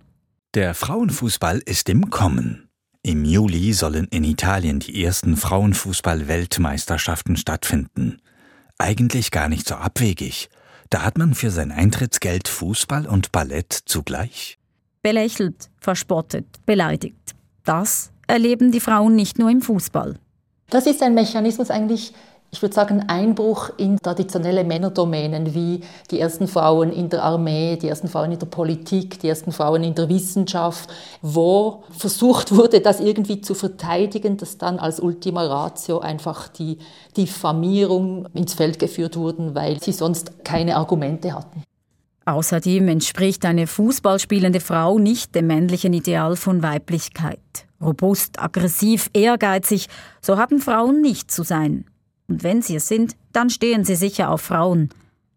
Der 0.54 0.74
Frauenfußball 0.74 1.62
ist 1.66 1.90
im 1.90 2.10
Kommen. 2.10 2.70
Im 3.02 3.24
Juli 3.24 3.72
sollen 3.72 4.10
in 4.12 4.26
Italien 4.26 4.80
die 4.80 5.02
ersten 5.02 5.38
Frauenfußball-Weltmeisterschaften 5.38 7.38
stattfinden. 7.38 8.18
Eigentlich 8.80 9.30
gar 9.30 9.50
nicht 9.50 9.68
so 9.68 9.76
abwegig. 9.76 10.50
Da 10.90 11.04
hat 11.04 11.18
man 11.18 11.36
für 11.36 11.52
sein 11.52 11.72
Eintrittsgeld 11.72 12.48
Fußball 12.48 13.06
und 13.06 13.32
Ballett 13.32 13.74
zugleich. 13.74 14.58
Belächelt, 15.04 15.70
verspottet, 15.80 16.46
beleidigt. 16.66 17.36
Das 17.66 18.12
erleben 18.26 18.72
die 18.72 18.80
Frauen 18.80 19.16
nicht 19.16 19.38
nur 19.38 19.50
im 19.50 19.62
Fußball. 19.62 20.16
Das 20.70 20.88
ist 20.88 21.04
ein 21.04 21.14
Mechanismus 21.14 21.70
eigentlich 21.70 22.14
ich 22.52 22.62
würde 22.62 22.74
sagen, 22.74 23.04
Einbruch 23.08 23.70
in 23.78 23.98
traditionelle 23.98 24.64
Männerdomänen 24.64 25.54
wie 25.54 25.82
die 26.10 26.20
ersten 26.20 26.48
Frauen 26.48 26.92
in 26.92 27.10
der 27.10 27.24
Armee, 27.24 27.78
die 27.78 27.88
ersten 27.88 28.08
Frauen 28.08 28.32
in 28.32 28.40
der 28.40 28.48
Politik, 28.48 29.20
die 29.20 29.30
ersten 29.30 29.52
Frauen 29.52 29.84
in 29.84 29.94
der 29.94 30.10
Wissenschaft, 30.10 30.90
wo 31.22 31.84
versucht 31.92 32.56
wurde, 32.56 32.82
das 32.82 33.00
irgendwie 33.00 33.42
zu 33.42 33.54
verteidigen, 33.54 34.38
dass 34.38 34.58
dann 34.58 34.80
als 34.80 35.00
Ultima 35.00 35.44
Ratio 35.44 36.00
einfach 36.00 36.48
die 36.48 36.80
Diffamierung 37.16 38.28
ins 38.34 38.56
Feld 38.56 38.80
geführt 38.80 39.16
wurden, 39.16 39.54
weil 39.54 39.80
sie 39.82 39.92
sonst 39.92 40.44
keine 40.44 40.76
Argumente 40.78 41.34
hatten. 41.34 41.64
Außerdem 42.26 42.88
entspricht 42.88 43.46
eine 43.46 43.66
Fußballspielende 43.66 44.60
Frau 44.60 45.00
nicht 45.00 45.34
dem 45.34 45.48
männlichen 45.48 45.94
Ideal 45.94 46.36
von 46.36 46.62
Weiblichkeit. 46.62 47.40
Robust, 47.82 48.40
aggressiv, 48.40 49.10
ehrgeizig, 49.14 49.88
so 50.22 50.38
haben 50.38 50.60
Frauen 50.60 51.02
nicht 51.02 51.32
zu 51.32 51.44
sein. 51.44 51.86
Und 52.30 52.44
wenn 52.44 52.62
sie 52.62 52.76
es 52.76 52.88
sind, 52.88 53.16
dann 53.34 53.50
stehen 53.50 53.84
sie 53.84 53.96
sicher 53.96 54.30
auf 54.30 54.42
Frauen. 54.42 54.90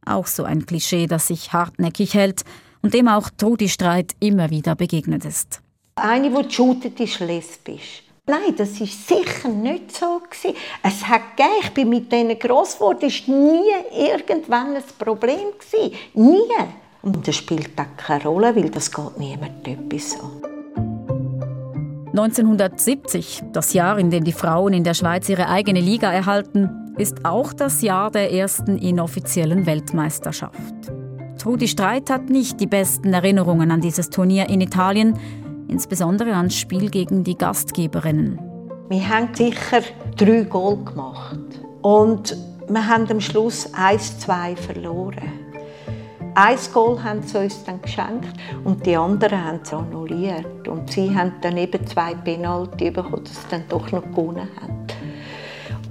Auch 0.05 0.27
so 0.27 0.45
ein 0.45 0.67
Klischee, 0.67 1.07
das 1.07 1.29
sich 1.29 1.53
hartnäckig 1.53 2.15
hält 2.15 2.45
und 2.83 2.95
dem 2.95 3.09
auch 3.09 3.31
Trudi 3.31 3.69
Streit 3.69 4.13
immer 4.21 4.51
wieder 4.51 4.75
begegnet 4.75 5.25
ist. 5.25 5.63
Eine, 5.95 6.31
die 6.31 6.51
shootet, 6.53 7.01
ist 7.01 7.21
lesbisch. 7.21 8.03
Nein, 8.27 8.55
das 8.57 8.79
war 8.79 8.87
sicher 8.87 9.49
nicht 9.49 9.97
so 9.97 10.21
Es 10.83 11.09
hat 11.09 11.37
gegeben, 11.37 11.55
ich 11.63 11.71
bin 11.71 11.89
mit 11.89 12.13
denen 12.13 12.39
gross 12.39 12.75
geworden, 12.75 13.11
war 13.11 13.35
nie 13.35 14.09
irgendwann 14.09 14.77
ein 14.77 14.85
Problem 14.99 15.49
Nie. 16.15 16.39
Und 17.03 17.27
das 17.27 17.35
spielt 17.35 17.71
auch 17.81 17.97
keine 17.97 18.23
Rolle, 18.23 18.55
weil 18.55 18.71
das 18.71 18.93
geht 18.93 19.19
niemand 19.19 19.67
etwas 19.67 20.21
an. 20.21 20.53
1970, 22.13 23.43
das 23.53 23.73
Jahr, 23.73 23.99
in 23.99 24.11
dem 24.11 24.23
die 24.23 24.33
Frauen 24.33 24.73
in 24.73 24.85
der 24.85 24.95
Schweiz 24.95 25.29
ihre 25.29 25.49
eigene 25.49 25.81
Liga 25.81 26.13
erhalten, 26.13 26.82
ist 26.99 27.25
auch 27.25 27.53
das 27.53 27.83
Jahr 27.83 28.11
der 28.11 28.33
ersten 28.33 28.79
inoffiziellen 28.79 29.67
Weltmeisterschaft. 29.67 30.93
Trudi 31.39 31.67
Streit 31.67 32.11
hat 32.11 32.29
nicht 32.29 32.61
die 32.61 32.67
besten 32.67 33.13
Erinnerungen 33.13 33.71
an 33.71 33.81
dieses 33.81 34.11
Turnier 34.11 34.49
in 34.49 34.61
Italien, 34.61 35.19
insbesondere 35.69 36.35
ans 36.35 36.57
Spiel 36.57 36.91
gegen 36.91 37.25
die 37.25 37.37
Gastgeberinnen. 37.37 38.39
Wir 38.89 39.09
haben 39.09 39.35
sicher 39.35 39.81
drei 40.17 40.43
Goal 40.43 40.85
gemacht 40.85 41.39
und 41.81 42.37
wir 42.69 42.87
haben 42.87 43.11
am 43.11 43.21
Schluss 43.21 43.69
1-2 43.75 44.57
verloren. 44.57 45.43
Ein 46.35 46.57
Goal 46.73 47.03
haben 47.03 47.23
sie 47.23 47.39
uns 47.39 47.63
dann 47.65 47.83
geschenkt 47.83 48.33
und 48.65 48.87
die 48.87 48.97
anderen 48.97 49.45
haben 49.45 49.61
sie 49.63 49.77
annulliert. 49.77 50.67
Und 50.67 50.91
sie 50.91 51.15
haben 51.15 51.33
dann 51.43 51.59
eben 51.59 51.87
zwei 51.87 52.15
Penalty 52.15 52.91
bekommen, 52.91 53.25
dass 53.25 53.35
sie 53.35 53.49
dann 53.51 53.65
doch 53.69 53.91
noch 53.93 54.03
gewonnen 54.03 54.49
haben. 54.61 54.87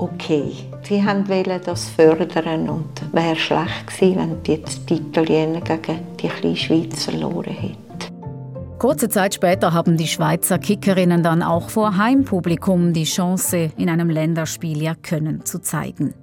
Okay, 0.02 0.52
sie 0.82 1.06
wollten 1.06 1.62
das 1.64 1.90
fördern 1.90 2.68
und 2.70 3.14
wäre 3.14 3.36
schlecht 3.36 3.86
gewesen, 3.86 4.18
wenn 4.18 4.42
die 4.88 4.96
Italiener 4.96 5.62
gegen 5.62 6.00
die 6.20 6.28
kleine 6.28 6.56
Schweiz 6.56 7.04
verloren 7.04 7.54
hätten. 7.54 8.80
Kurze 8.80 9.10
Zeit 9.10 9.36
später 9.36 9.74
haben 9.74 9.98
die 9.98 10.08
Schweizer 10.08 10.58
Kickerinnen 10.58 11.22
dann 11.22 11.44
auch 11.44 11.70
vor 11.70 11.98
Heimpublikum 11.98 12.94
die 12.94 13.04
Chance, 13.04 13.70
in 13.78 13.90
einem 13.90 14.10
Länderspiel 14.10 14.82
ihr 14.82 14.96
Können 14.96 15.46
zu 15.46 15.62
zeigen. 15.62 16.16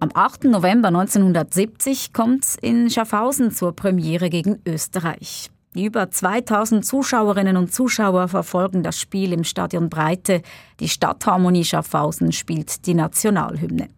Am 0.00 0.10
8. 0.12 0.46
November 0.46 0.88
1970 0.88 2.12
kommt 2.12 2.42
es 2.42 2.56
in 2.56 2.90
Schaffhausen 2.90 3.52
zur 3.52 3.76
Premiere 3.76 4.30
gegen 4.30 4.58
Österreich. 4.66 5.52
Die 5.76 5.84
über 5.84 6.10
2000 6.10 6.86
Zuschauerinnen 6.86 7.58
und 7.58 7.70
Zuschauer 7.70 8.28
verfolgen 8.28 8.82
das 8.82 8.98
Spiel 8.98 9.34
im 9.34 9.44
Stadion 9.44 9.90
Breite. 9.90 10.40
Die 10.80 10.88
Stadtharmonie 10.88 11.64
Schaffhausen 11.64 12.32
spielt 12.32 12.86
die 12.86 12.94
Nationalhymne. 12.94 13.88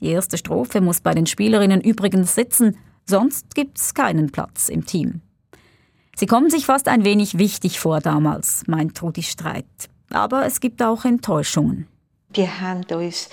Die 0.00 0.08
erste 0.08 0.36
Strophe 0.36 0.80
muss 0.80 1.00
bei 1.00 1.14
den 1.14 1.26
Spielerinnen 1.26 1.80
übrigens 1.80 2.34
sitzen, 2.34 2.76
sonst 3.06 3.54
gibt 3.54 3.78
es 3.78 3.94
keinen 3.94 4.32
Platz 4.32 4.68
im 4.68 4.84
Team. 4.84 5.20
Sie 6.16 6.26
kommen 6.26 6.50
sich 6.50 6.66
fast 6.66 6.88
ein 6.88 7.04
wenig 7.04 7.38
wichtig 7.38 7.78
vor 7.78 8.00
damals, 8.00 8.64
meint 8.66 8.96
Trudi 8.96 9.22
Streit. 9.22 9.64
Aber 10.10 10.44
es 10.44 10.58
gibt 10.58 10.82
auch 10.82 11.04
Enttäuschungen. 11.04 11.86
Die 12.30 12.48
haben 12.48 12.82
uns 12.92 13.28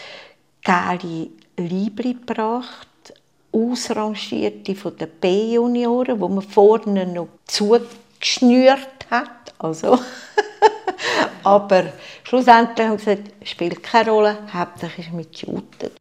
geile 0.63 1.29
Libri 1.57 2.13
gebracht, 2.13 2.88
ausrangierte 3.51 4.75
von 4.75 4.95
den 4.97 5.09
B-Junioren, 5.21 6.19
wo 6.19 6.27
man 6.27 6.43
vorne 6.43 7.05
noch 7.05 7.29
zugeschnürt 7.45 9.07
hat. 9.09 9.53
Also 9.57 9.99
Aber 11.43 11.85
schlussendlich 12.23 12.87
haben 12.87 12.97
sie 12.97 13.05
gesagt, 13.05 13.31
spielt 13.43 13.83
keine 13.83 14.11
Rolle, 14.11 14.37
hauptsächlich 14.53 15.07
ist 15.07 15.13
mit 15.13 15.37
Shooten. 15.37 15.91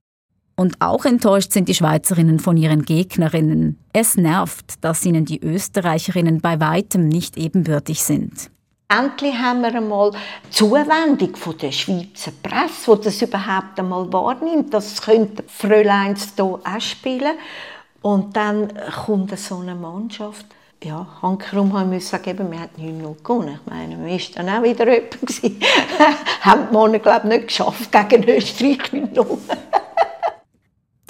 Und 0.57 0.81
auch 0.81 1.05
enttäuscht 1.05 1.53
sind 1.53 1.69
die 1.69 1.75
Schweizerinnen 1.75 2.41
von 2.41 2.57
ihren 2.57 2.85
Gegnerinnen. 2.85 3.79
Es 3.93 4.17
nervt, 4.17 4.85
dass 4.85 5.07
ihnen 5.07 5.25
die 5.25 5.41
Österreicherinnen 5.41 6.41
bei 6.41 6.59
weitem 6.59 7.07
nicht 7.07 7.37
ebenbürtig 7.37 8.03
sind. 8.03 8.51
Endlich 8.91 9.35
haben 9.35 9.61
wir 9.61 9.75
einmal 9.75 10.13
Zuwendung 10.49 11.37
von 11.37 11.59
der 11.59 11.73
Schweizer 11.73 12.33
Presse, 12.43 12.97
die 12.97 13.05
das 13.05 13.21
überhaupt 13.21 13.79
einmal 13.79 14.11
wahrnimmt. 14.11 14.73
Das 14.73 15.03
könnte 15.03 15.45
Fräuleins 15.47 16.33
hier 16.35 16.47
auch 16.47 16.81
spielen. 16.81 17.37
Und 18.01 18.35
dann 18.35 18.73
kommt 19.05 19.39
so 19.39 19.59
eine 19.59 19.75
Mannschaft. 19.75 20.47
Ja, 20.83 21.07
hankerum 21.21 21.79
haben 21.79 21.91
wir 21.91 22.01
sagen, 22.01 22.39
wir 22.39 22.61
haben 22.61 22.71
9-0 22.79 23.23
gewonnen. 23.23 23.59
Ich 23.61 23.71
meine, 23.71 23.99
wir 23.99 24.11
waren 24.11 24.33
dann 24.37 24.49
auch 24.49 24.63
wieder 24.63 24.91
jemand. 24.91 25.43
haben 26.41 26.69
die 26.71 26.77
Männer, 26.77 26.99
glaube 26.99 27.21
ich, 27.25 27.25
nicht 27.25 27.49
geschafft 27.49 27.93
gegen 27.93 28.25
Österreich 28.25 28.79
9-0. 28.91 29.39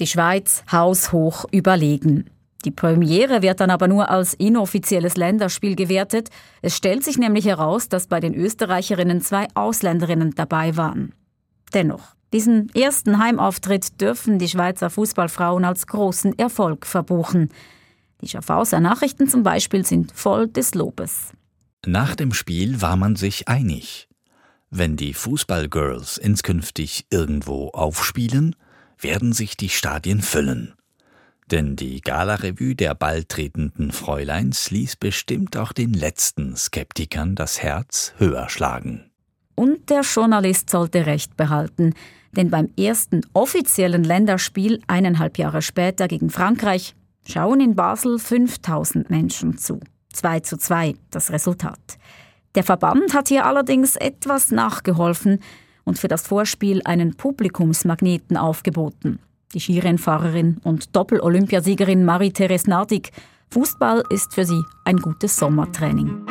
Die 0.01 0.07
Schweiz 0.09 0.65
haushoch 0.73 1.45
überlegen. 1.53 2.29
Die 2.65 2.71
Premiere 2.73 3.43
wird 3.43 3.61
dann 3.61 3.71
aber 3.71 3.87
nur 3.87 4.11
als 4.11 4.35
inoffizielles 4.35 5.17
Länderspiel 5.17 5.77
gewertet. 5.77 6.29
Es 6.61 6.77
stellt 6.77 7.05
sich 7.05 7.17
nämlich 7.17 7.45
heraus, 7.45 7.89
dass 7.89 8.09
bei 8.09 8.19
den 8.19 8.35
Österreicherinnen 8.35 9.21
zwei 9.21 9.47
Ausländerinnen 9.55 10.35
dabei 10.35 10.77
waren. 10.77 11.15
Dennoch, 11.73 12.15
diesen 12.33 12.69
ersten 12.75 13.19
Heimauftritt 13.19 14.01
dürfen 14.01 14.39
die 14.39 14.49
Schweizer 14.49 14.91
Fußballfrauen 14.91 15.65
als 15.65 15.87
großen 15.87 16.37
Erfolg 16.39 16.85
verbuchen. 16.85 17.51
Die 18.21 18.29
Schaffhauser 18.29 18.81
Nachrichten 18.81 19.29
zum 19.29 19.45
Beispiel 19.45 19.87
sind 19.87 20.13
voll 20.13 20.49
des 20.49 20.75
Lobes. 20.75 21.33
Nach 21.87 22.17
dem 22.17 22.35
Spiel 22.35 22.83
war 22.83 22.97
man 22.97 23.15
sich 23.15 23.47
einig. 23.49 24.09
Wenn 24.69 24.97
die 24.97 25.15
Fußballgirls 25.15 26.19
inskünftig 26.19 27.07
irgendwo 27.11 27.69
aufspielen, 27.69 28.57
werden 28.99 29.33
sich 29.33 29.57
die 29.57 29.69
Stadien 29.69 30.21
füllen. 30.21 30.75
Denn 31.51 31.77
die 31.77 32.03
Galarevue 32.03 32.75
der 32.75 32.95
bald 32.95 33.31
tretenden 33.31 33.91
Fräuleins 33.91 34.71
ließ 34.71 34.97
bestimmt 34.97 35.57
auch 35.57 35.73
den 35.73 35.95
letzten 35.95 36.55
Skeptikern 36.57 37.35
das 37.35 37.63
Herz 37.63 38.13
höher 38.19 38.51
schlagen. 38.51 39.11
Und 39.55 39.89
der 39.89 40.03
Journalist 40.03 40.69
sollte 40.69 41.07
Recht 41.07 41.37
behalten, 41.37 41.95
denn 42.33 42.51
beim 42.51 42.69
ersten 42.79 43.23
offiziellen 43.33 44.05
Länderspiel 44.05 44.81
eineinhalb 44.87 45.39
Jahre 45.39 45.63
später 45.63 46.07
gegen 46.07 46.29
Frankreich 46.29 46.95
schauen 47.27 47.61
in 47.61 47.75
Basel 47.75 48.19
5000 48.19 49.09
Menschen 49.09 49.57
zu. 49.57 49.81
2 50.13 50.41
zu 50.41 50.59
2 50.59 50.95
das 51.11 51.33
Resultat. 51.33 51.99
Der 52.55 52.63
Verband 52.63 53.15
hat 53.15 53.29
hier 53.29 53.47
allerdings 53.47 53.97
etwas 53.97 54.51
nachgeholfen 54.51 55.41
und 55.85 55.99
für 55.99 56.09
das 56.09 56.27
Vorspiel 56.27 56.83
einen 56.85 57.17
Publikumsmagneten 57.17 58.37
aufgeboten 58.37 59.19
die 59.55 59.61
Skirennfahrerin 59.61 60.59
und 60.65 60.95
Doppel-Olympiasiegerin 60.97 62.05
Marie-Therese 62.05 62.71
Nardig. 62.71 63.11
Fußball 63.51 64.03
ist 64.11 64.35
für 64.35 64.45
sie 64.45 64.63
ein 64.85 64.99
gutes 64.99 65.37
Sommertraining. 65.37 66.27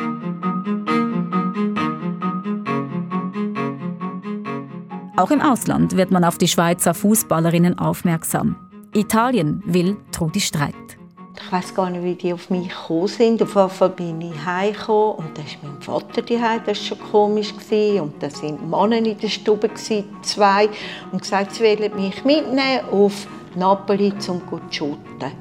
Auch 5.16 5.32
im 5.32 5.40
Ausland 5.40 5.96
wird 5.96 6.12
man 6.12 6.24
auf 6.24 6.38
die 6.38 6.46
Schweizer 6.46 6.94
Fußballerinnen 6.94 7.78
aufmerksam. 7.78 8.56
Italien 8.94 9.62
will 9.66 9.96
Trudi 10.12 10.40
Streit. 10.40 10.97
Ich 11.40 11.52
weiß 11.52 11.74
gar 11.74 11.88
nicht, 11.88 12.02
wie 12.02 12.14
die 12.14 12.32
auf 12.32 12.50
mich 12.50 12.68
gekommen 12.68 13.06
sind. 13.08 13.42
Auf 13.42 13.54
jeden 13.54 13.70
Fall 13.70 13.88
bin 13.90 14.20
ich 14.20 14.44
heimgekommen 14.44 15.14
und 15.14 15.38
da 15.38 15.42
ist 15.42 15.58
mein 15.62 15.80
Vater 15.80 16.22
daheim. 16.22 16.60
Das 16.66 16.78
war 16.78 16.84
schon 16.84 16.98
komisch. 17.10 17.52
Und 17.52 18.14
da 18.20 18.28
waren 18.42 18.70
Männer 18.70 19.06
in 19.06 19.18
der 19.18 19.28
Stube, 19.28 19.70
zwei, 19.74 20.68
und 21.10 21.22
gesagt, 21.22 21.54
sie 21.54 21.64
wollen 21.64 21.94
mich 21.96 22.24
mitnehmen 22.24 22.80
auf 22.90 23.26
Napoli, 23.54 24.12
um 24.12 24.20
zu 24.20 24.60
shooten. 24.70 25.32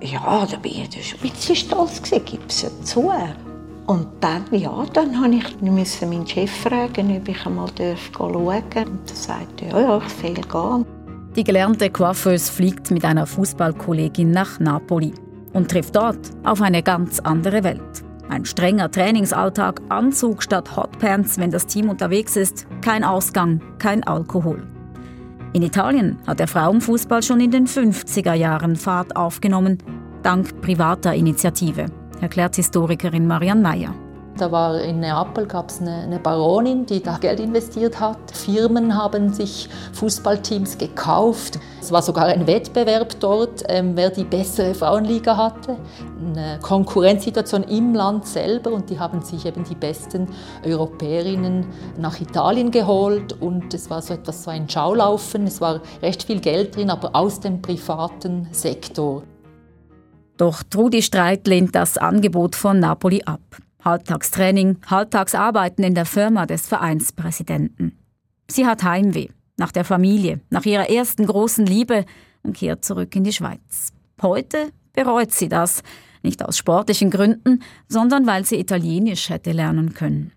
Ja, 0.00 0.46
da 0.50 0.56
bin 0.56 0.72
ich 0.72 1.08
schon 1.08 1.20
ein 1.20 1.30
bisschen 1.30 1.56
stolz, 1.56 2.02
gibt 2.02 2.50
es 2.50 2.62
ja 2.62 2.68
zu. 2.82 3.12
Und 3.86 4.06
dann, 4.20 4.44
ja, 4.50 4.84
dann 4.92 5.14
musste 5.60 6.04
ich 6.04 6.10
meinen 6.10 6.26
Chef 6.26 6.50
fragen, 6.50 7.16
ob 7.16 7.28
ich 7.28 7.46
einmal 7.46 7.68
schauen 7.76 8.34
darf. 8.70 8.86
Und 8.86 9.10
er 9.10 9.16
sagte, 9.16 9.66
ja, 9.66 9.80
ja, 9.80 9.98
ich 9.98 10.12
soll 10.12 10.34
gehen. 10.34 10.95
Die 11.36 11.44
gelernte 11.44 11.90
Coiffeuse 11.90 12.50
fliegt 12.50 12.90
mit 12.90 13.04
einer 13.04 13.26
Fußballkollegin 13.26 14.30
nach 14.30 14.58
Napoli 14.58 15.12
und 15.52 15.70
trifft 15.70 15.94
dort 15.94 16.18
auf 16.44 16.62
eine 16.62 16.82
ganz 16.82 17.20
andere 17.20 17.62
Welt. 17.62 17.82
Ein 18.30 18.46
strenger 18.46 18.90
Trainingsalltag, 18.90 19.82
Anzug 19.90 20.42
statt 20.42 20.74
Hotpants, 20.74 21.36
wenn 21.36 21.50
das 21.50 21.66
Team 21.66 21.90
unterwegs 21.90 22.36
ist, 22.36 22.66
kein 22.80 23.04
Ausgang, 23.04 23.60
kein 23.78 24.02
Alkohol. 24.02 24.66
In 25.52 25.62
Italien 25.62 26.16
hat 26.26 26.40
der 26.40 26.48
Frauenfußball 26.48 27.22
schon 27.22 27.40
in 27.40 27.50
den 27.50 27.66
50er 27.66 28.34
Jahren 28.34 28.74
Fahrt 28.74 29.14
aufgenommen, 29.14 29.76
dank 30.22 30.62
privater 30.62 31.14
Initiative, 31.14 31.86
erklärt 32.22 32.56
Historikerin 32.56 33.26
Marianne 33.26 33.60
Meyer. 33.60 34.05
Da 34.38 34.52
war 34.52 34.80
in 34.82 35.00
Neapel 35.00 35.46
gab 35.46 35.70
es 35.70 35.80
eine, 35.80 36.02
eine, 36.02 36.18
Baronin, 36.18 36.84
die 36.84 37.02
da 37.02 37.16
Geld 37.16 37.40
investiert 37.40 37.98
hat. 37.98 38.18
Firmen 38.32 38.94
haben 38.94 39.32
sich 39.32 39.70
Fußballteams 39.94 40.76
gekauft. 40.76 41.58
Es 41.80 41.90
war 41.90 42.02
sogar 42.02 42.26
ein 42.26 42.46
Wettbewerb 42.46 43.18
dort, 43.20 43.64
ähm, 43.68 43.92
wer 43.94 44.10
die 44.10 44.24
bessere 44.24 44.74
Frauenliga 44.74 45.38
hatte. 45.38 45.78
Eine 46.20 46.58
Konkurrenzsituation 46.60 47.62
im 47.62 47.94
Land 47.94 48.26
selber 48.26 48.72
und 48.72 48.90
die 48.90 48.98
haben 48.98 49.22
sich 49.22 49.46
eben 49.46 49.64
die 49.64 49.74
besten 49.74 50.28
Europäerinnen 50.66 51.66
nach 51.98 52.20
Italien 52.20 52.70
geholt 52.70 53.40
und 53.40 53.72
es 53.72 53.88
war 53.88 54.02
so 54.02 54.12
etwas 54.12 54.44
so 54.44 54.50
ein 54.50 54.68
Schaulaufen. 54.68 55.46
Es 55.46 55.62
war 55.62 55.80
recht 56.02 56.24
viel 56.24 56.40
Geld 56.40 56.76
drin, 56.76 56.90
aber 56.90 57.16
aus 57.16 57.40
dem 57.40 57.62
privaten 57.62 58.48
Sektor. 58.52 59.22
Doch 60.36 60.62
Trudi 60.62 61.00
Streit 61.00 61.46
lehnt 61.46 61.74
das 61.74 61.96
Angebot 61.96 62.54
von 62.54 62.78
Napoli 62.78 63.22
ab. 63.24 63.40
Halbtagstraining, 63.86 64.78
Halbtagsarbeiten 64.88 65.84
in 65.84 65.94
der 65.94 66.06
Firma 66.06 66.44
des 66.44 66.66
Vereinspräsidenten. 66.66 67.96
Sie 68.50 68.66
hat 68.66 68.82
Heimweh 68.82 69.28
nach 69.56 69.70
der 69.70 69.84
Familie, 69.84 70.40
nach 70.50 70.66
ihrer 70.66 70.90
ersten 70.90 71.24
großen 71.24 71.64
Liebe 71.64 72.04
und 72.42 72.56
kehrt 72.56 72.84
zurück 72.84 73.14
in 73.14 73.22
die 73.22 73.32
Schweiz. 73.32 73.92
Heute 74.20 74.72
bereut 74.92 75.30
sie 75.30 75.48
das, 75.48 75.84
nicht 76.24 76.44
aus 76.44 76.58
sportlichen 76.58 77.12
Gründen, 77.12 77.62
sondern 77.88 78.26
weil 78.26 78.44
sie 78.44 78.58
Italienisch 78.58 79.30
hätte 79.30 79.52
lernen 79.52 79.94
können. 79.94 80.32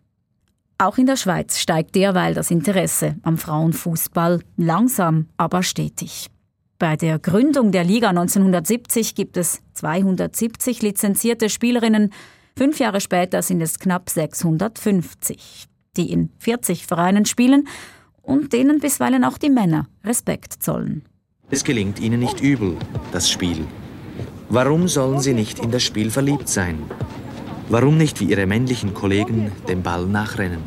Auch 0.78 1.00
in 1.00 1.08
der 1.08 1.18
Schweiz 1.18 1.58
steigt 1.58 1.96
derweil 1.96 2.36
das 2.36 2.52
Interesse 2.52 3.16
am 3.24 3.40
Frauenfußball 3.40 4.44
langsam, 4.58 5.26
aber 5.38 5.64
stetig. 5.64 6.28
Bei 6.78 6.96
der 6.96 7.18
Gründung 7.18 7.72
der 7.72 7.84
Liga 7.84 8.10
1970 8.10 9.16
gibt 9.16 9.38
es 9.38 9.64
270 9.74 10.84
lizenzierte 10.84 11.50
Spielerinnen, 11.50 12.14
Fünf 12.60 12.78
Jahre 12.78 13.00
später 13.00 13.41
sind 13.41 13.62
es 13.62 13.80
knapp 13.80 14.10
650, 14.10 15.67
die 15.95 16.12
in 16.12 16.30
40 16.39 16.88
Vereinen 16.88 17.24
spielen 17.24 17.69
und 18.22 18.52
denen 18.52 18.80
bisweilen 18.80 19.24
auch 19.24 19.38
die 19.38 19.50
Männer 19.50 19.88
Respekt 20.04 20.62
zollen. 20.62 21.06
Es 21.50 21.63
gelingt 21.63 22.02
ihnen 22.02 22.19
nicht 22.19 22.41
übel, 22.41 22.76
das 23.13 23.30
Spiel. 23.30 23.65
Warum 24.50 24.89
sollen 24.89 25.22
sie 25.22 25.34
nicht 25.34 25.60
in 25.60 25.72
das 25.72 25.84
Spiel 25.84 26.12
verliebt 26.12 26.50
sein? 26.50 26.84
Warum 27.69 27.98
nicht 27.98 28.19
wie 28.19 28.26
ihre 28.26 28.45
männlichen 28.45 28.93
Kollegen 28.93 29.54
dem 29.69 29.82
Ball 29.82 30.06
nachrennen? 30.06 30.60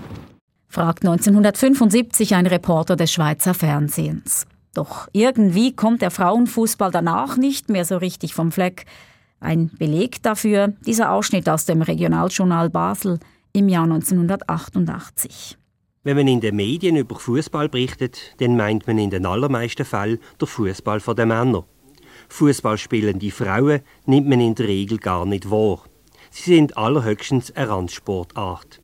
fragt 0.68 1.04
1975 1.04 2.34
ein 2.34 2.46
Reporter 2.46 2.96
des 2.96 3.12
Schweizer 3.12 3.52
Fernsehens. 3.52 4.46
Doch 4.72 5.08
irgendwie 5.12 5.76
kommt 5.76 6.00
der 6.00 6.10
Frauenfußball 6.10 6.90
danach 6.90 7.36
nicht 7.36 7.68
mehr 7.68 7.84
so 7.84 7.98
richtig 7.98 8.32
vom 8.32 8.50
Fleck. 8.50 8.86
Ein 9.42 9.70
Beleg 9.76 10.22
dafür 10.22 10.68
dieser 10.86 11.10
Ausschnitt 11.10 11.48
aus 11.48 11.64
dem 11.64 11.82
Regionaljournal 11.82 12.70
Basel 12.70 13.18
im 13.52 13.68
Jahr 13.68 13.84
1988. 13.84 15.58
Wenn 16.04 16.16
man 16.16 16.28
in 16.28 16.40
den 16.40 16.54
Medien 16.54 16.94
über 16.94 17.16
Fußball 17.16 17.68
berichtet, 17.68 18.36
dann 18.38 18.56
meint 18.56 18.86
man 18.86 18.98
in 18.98 19.10
den 19.10 19.26
allermeisten 19.26 19.84
Fällen 19.84 20.20
der 20.40 20.46
Fußball 20.46 21.00
der 21.00 21.26
Männer. 21.26 21.64
Fußball 22.28 22.78
spielende 22.78 23.32
Frauen 23.32 23.80
nimmt 24.06 24.28
man 24.28 24.40
in 24.40 24.54
der 24.54 24.68
Regel 24.68 24.98
gar 24.98 25.26
nicht 25.26 25.50
wahr. 25.50 25.80
Sie 26.30 26.54
sind 26.54 26.76
allerhöchstens 26.76 27.50
eine 27.50 27.68
Randsportart. 27.68 28.80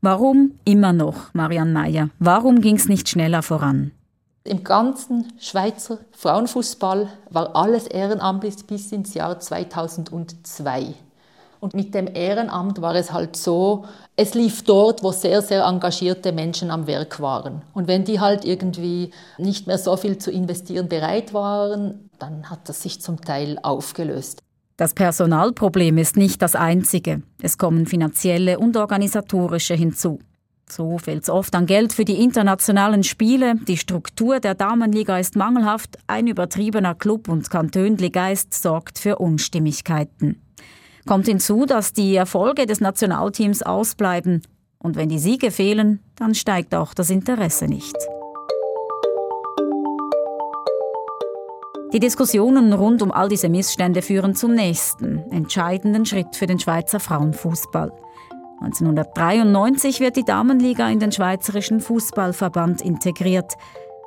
Warum 0.00 0.52
immer 0.64 0.94
noch, 0.94 1.34
Marianne 1.34 1.72
Meyer? 1.72 2.10
Warum 2.18 2.62
ging 2.62 2.76
es 2.76 2.88
nicht 2.88 3.10
schneller 3.10 3.42
voran? 3.42 3.92
Im 4.48 4.64
ganzen 4.64 5.30
Schweizer 5.38 5.98
Frauenfußball 6.12 7.08
war 7.28 7.54
alles 7.54 7.86
Ehrenamt 7.86 8.66
bis 8.66 8.92
ins 8.92 9.12
Jahr 9.12 9.38
2002. 9.38 10.94
Und 11.60 11.74
mit 11.74 11.94
dem 11.94 12.06
Ehrenamt 12.06 12.80
war 12.80 12.94
es 12.94 13.12
halt 13.12 13.36
so, 13.36 13.84
es 14.16 14.32
lief 14.32 14.64
dort, 14.64 15.02
wo 15.02 15.12
sehr, 15.12 15.42
sehr 15.42 15.64
engagierte 15.64 16.32
Menschen 16.32 16.70
am 16.70 16.86
Werk 16.86 17.20
waren. 17.20 17.60
Und 17.74 17.88
wenn 17.88 18.04
die 18.04 18.20
halt 18.20 18.46
irgendwie 18.46 19.10
nicht 19.36 19.66
mehr 19.66 19.76
so 19.76 19.98
viel 19.98 20.16
zu 20.16 20.30
investieren 20.30 20.88
bereit 20.88 21.34
waren, 21.34 22.08
dann 22.18 22.48
hat 22.48 22.70
das 22.70 22.80
sich 22.80 23.02
zum 23.02 23.20
Teil 23.20 23.58
aufgelöst. 23.62 24.42
Das 24.78 24.94
Personalproblem 24.94 25.98
ist 25.98 26.16
nicht 26.16 26.40
das 26.40 26.54
einzige. 26.54 27.22
Es 27.42 27.58
kommen 27.58 27.84
finanzielle 27.84 28.58
und 28.58 28.78
organisatorische 28.78 29.74
hinzu. 29.74 30.20
So 30.70 30.98
fehlt 30.98 31.22
es 31.22 31.30
oft 31.30 31.54
an 31.54 31.66
Geld 31.66 31.92
für 31.92 32.04
die 32.04 32.22
internationalen 32.22 33.02
Spiele, 33.02 33.54
die 33.66 33.76
Struktur 33.76 34.38
der 34.38 34.54
Damenliga 34.54 35.18
ist 35.18 35.34
mangelhaft, 35.34 35.98
ein 36.06 36.26
übertriebener 36.26 36.94
Club- 36.94 37.28
und 37.28 37.50
Kantönli-Geist 37.50 38.52
sorgt 38.54 38.98
für 38.98 39.16
Unstimmigkeiten. 39.16 40.42
Kommt 41.06 41.26
hinzu, 41.26 41.64
dass 41.64 41.94
die 41.94 42.16
Erfolge 42.16 42.66
des 42.66 42.80
Nationalteams 42.80 43.62
ausbleiben 43.62 44.42
und 44.78 44.96
wenn 44.96 45.08
die 45.08 45.18
Siege 45.18 45.50
fehlen, 45.50 46.00
dann 46.16 46.34
steigt 46.34 46.74
auch 46.74 46.92
das 46.92 47.10
Interesse 47.10 47.66
nicht. 47.66 47.96
Die 51.94 52.00
Diskussionen 52.00 52.74
rund 52.74 53.00
um 53.00 53.10
all 53.10 53.30
diese 53.30 53.48
Missstände 53.48 54.02
führen 54.02 54.34
zum 54.34 54.54
nächsten, 54.54 55.20
entscheidenden 55.32 56.04
Schritt 56.04 56.36
für 56.36 56.46
den 56.46 56.60
Schweizer 56.60 57.00
Frauenfußball. 57.00 57.90
1993 58.60 60.00
wird 60.00 60.16
die 60.16 60.24
Damenliga 60.24 60.88
in 60.88 60.98
den 60.98 61.12
Schweizerischen 61.12 61.80
Fußballverband 61.80 62.82
integriert. 62.82 63.52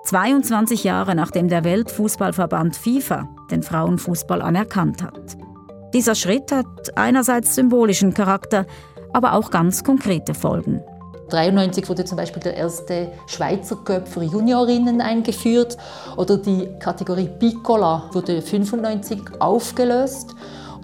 22 0.04 0.84
Jahre 0.84 1.16
nachdem 1.16 1.48
der 1.48 1.64
Weltfußballverband 1.64 2.76
FIFA 2.76 3.30
den 3.50 3.64
Frauenfußball 3.64 4.42
anerkannt 4.42 5.04
hat. 5.04 5.38
Dieser 5.94 6.16
Schritt 6.16 6.52
hat 6.52 6.66
einerseits 6.96 7.56
symbolischen 7.56 8.14
Charakter, 8.14 8.66
aber 9.14 9.34
auch 9.34 9.52
ganz 9.52 9.84
konkrete 9.84 10.34
Folgen. 10.34 10.82
1993 11.32 11.90
wurde 11.90 12.04
zum 12.04 12.18
Beispiel 12.18 12.44
der 12.44 12.56
erste 12.56 13.10
Schweizer 13.28 13.78
Cup 13.78 14.06
für 14.08 14.24
Juniorinnen 14.24 15.00
eingeführt 15.00 15.78
oder 16.18 16.38
die 16.38 16.68
Kategorie 16.80 17.30
Piccola 17.40 18.10
wurde 18.12 18.34
1995 18.34 19.40
aufgelöst 19.40 20.36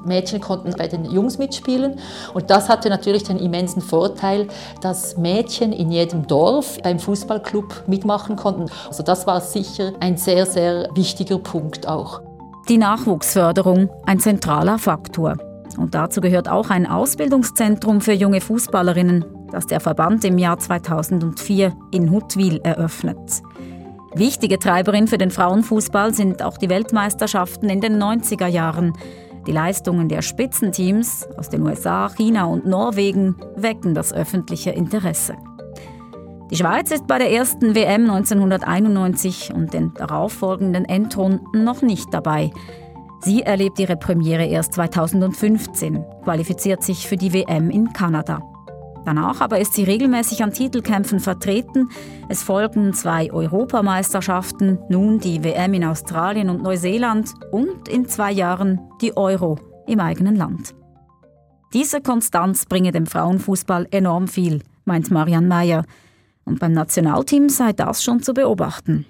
Mädchen 0.08 0.41
konnten 0.41 0.74
bei 0.78 0.88
den 0.88 1.06
Jungs 1.06 1.38
mitspielen. 1.38 2.00
Und 2.34 2.50
das 2.50 2.70
hatte 2.70 2.89
natürlich 2.89 3.24
den 3.24 3.38
immensen 3.38 3.82
Vorteil, 3.82 4.48
dass 4.82 5.17
Mädchen 5.17 5.74
in 5.74 5.91
jedem 5.91 6.28
Dorf 6.28 6.78
beim 6.82 7.00
Fußballclub 7.00 7.84
mitmachen 7.88 8.36
konnten. 8.36 8.65
Also 8.88 9.04
das 9.04 9.28
war 9.28 9.41
sicher 9.41 9.93
ein 10.00 10.17
sehr, 10.17 10.46
sehr 10.46 10.89
wichtiger 10.96 11.38
Punkt 11.39 11.88
auch. 11.88 12.22
Die 12.70 12.78
Nachwuchsförderung 12.78 13.89
ein 14.06 14.20
zentraler 14.20 14.78
Faktor. 14.78 15.38
Und 15.78 15.93
dazu 15.93 16.22
gehört 16.22 16.50
auch 16.50 16.70
ein 16.70 16.88
Ausbildungszentrum 16.88 18.02
für 18.02 18.13
junge 18.13 18.41
Fußballerinnen, 18.41 19.26
das 19.52 19.67
der 19.67 19.80
Verband 19.80 20.26
im 20.26 20.38
Jahr 20.38 20.58
2004 20.58 21.74
in 21.91 22.12
Huttwil 22.12 22.60
eröffnet. 22.63 23.41
Wichtige 24.13 24.58
Treiberin 24.58 25.08
für 25.08 25.20
den 25.20 25.30
Frauenfußball 25.30 26.13
sind 26.13 26.41
auch 26.41 26.58
die 26.58 26.70
Weltmeisterschaften 26.70 27.70
in 27.70 27.82
den 27.82 28.02
90er 28.02 28.48
Jahren. 28.48 28.93
Die 29.47 29.53
Leistungen 29.53 30.10
der 30.10 30.21
Spitzenteams 30.21 31.25
aus 31.38 31.49
den 31.49 31.65
USA, 31.65 32.10
China 32.10 32.45
und 32.45 32.65
Norwegen 32.65 33.38
wecken 33.55 33.95
das 33.95 34.12
öffentliche 34.12 34.71
Interesse. 34.71 35.36
Die 36.51 36.57
Schweiz 36.57 36.91
ist 36.91 37.07
bei 37.07 37.17
der 37.17 37.31
ersten 37.31 37.73
WM 37.73 38.10
1991 38.10 39.53
und 39.53 39.73
den 39.73 39.93
darauffolgenden 39.93 40.83
Endrunden 40.83 41.63
noch 41.63 41.81
nicht 41.81 42.13
dabei. 42.13 42.51
Sie 43.21 43.41
erlebt 43.41 43.79
ihre 43.79 43.95
Premiere 43.95 44.45
erst 44.45 44.73
2015, 44.73 46.03
qualifiziert 46.23 46.83
sich 46.83 47.07
für 47.07 47.17
die 47.17 47.33
WM 47.33 47.69
in 47.69 47.93
Kanada. 47.93 48.41
Danach 49.08 49.39
aber 49.39 49.62
ist 49.62 49.74
sie 49.74 49.86
regelmäßig 49.86 50.43
an 50.43 50.52
Titelkämpfen 50.52 51.22
vertreten. 51.22 51.88
Es 52.28 52.43
folgen 52.43 52.93
zwei 52.93 53.32
Europameisterschaften, 53.32 54.80
nun 54.89 55.20
die 55.20 55.46
WM 55.46 55.74
in 55.76 55.86
Australien 55.86 56.50
und 56.50 56.62
Neuseeland 56.62 57.30
und 57.54 57.88
in 57.88 58.10
zwei 58.10 58.34
Jahren 58.34 58.82
die 59.00 59.15
Euro 59.15 59.60
im 59.88 60.02
eigenen 60.02 60.36
Land. 60.36 60.76
Diese 61.74 62.02
Konstanz 62.02 62.65
bringe 62.65 62.91
dem 62.91 63.06
Frauenfußball 63.06 63.88
enorm 63.91 64.28
viel, 64.28 64.62
meint 64.84 65.10
Marianne 65.10 65.48
Meyer. 65.48 65.86
Und 66.43 66.60
beim 66.60 66.74
Nationalteam 66.74 67.48
sei 67.48 67.72
das 67.72 68.04
schon 68.04 68.22
zu 68.22 68.34
beobachten. 68.34 69.06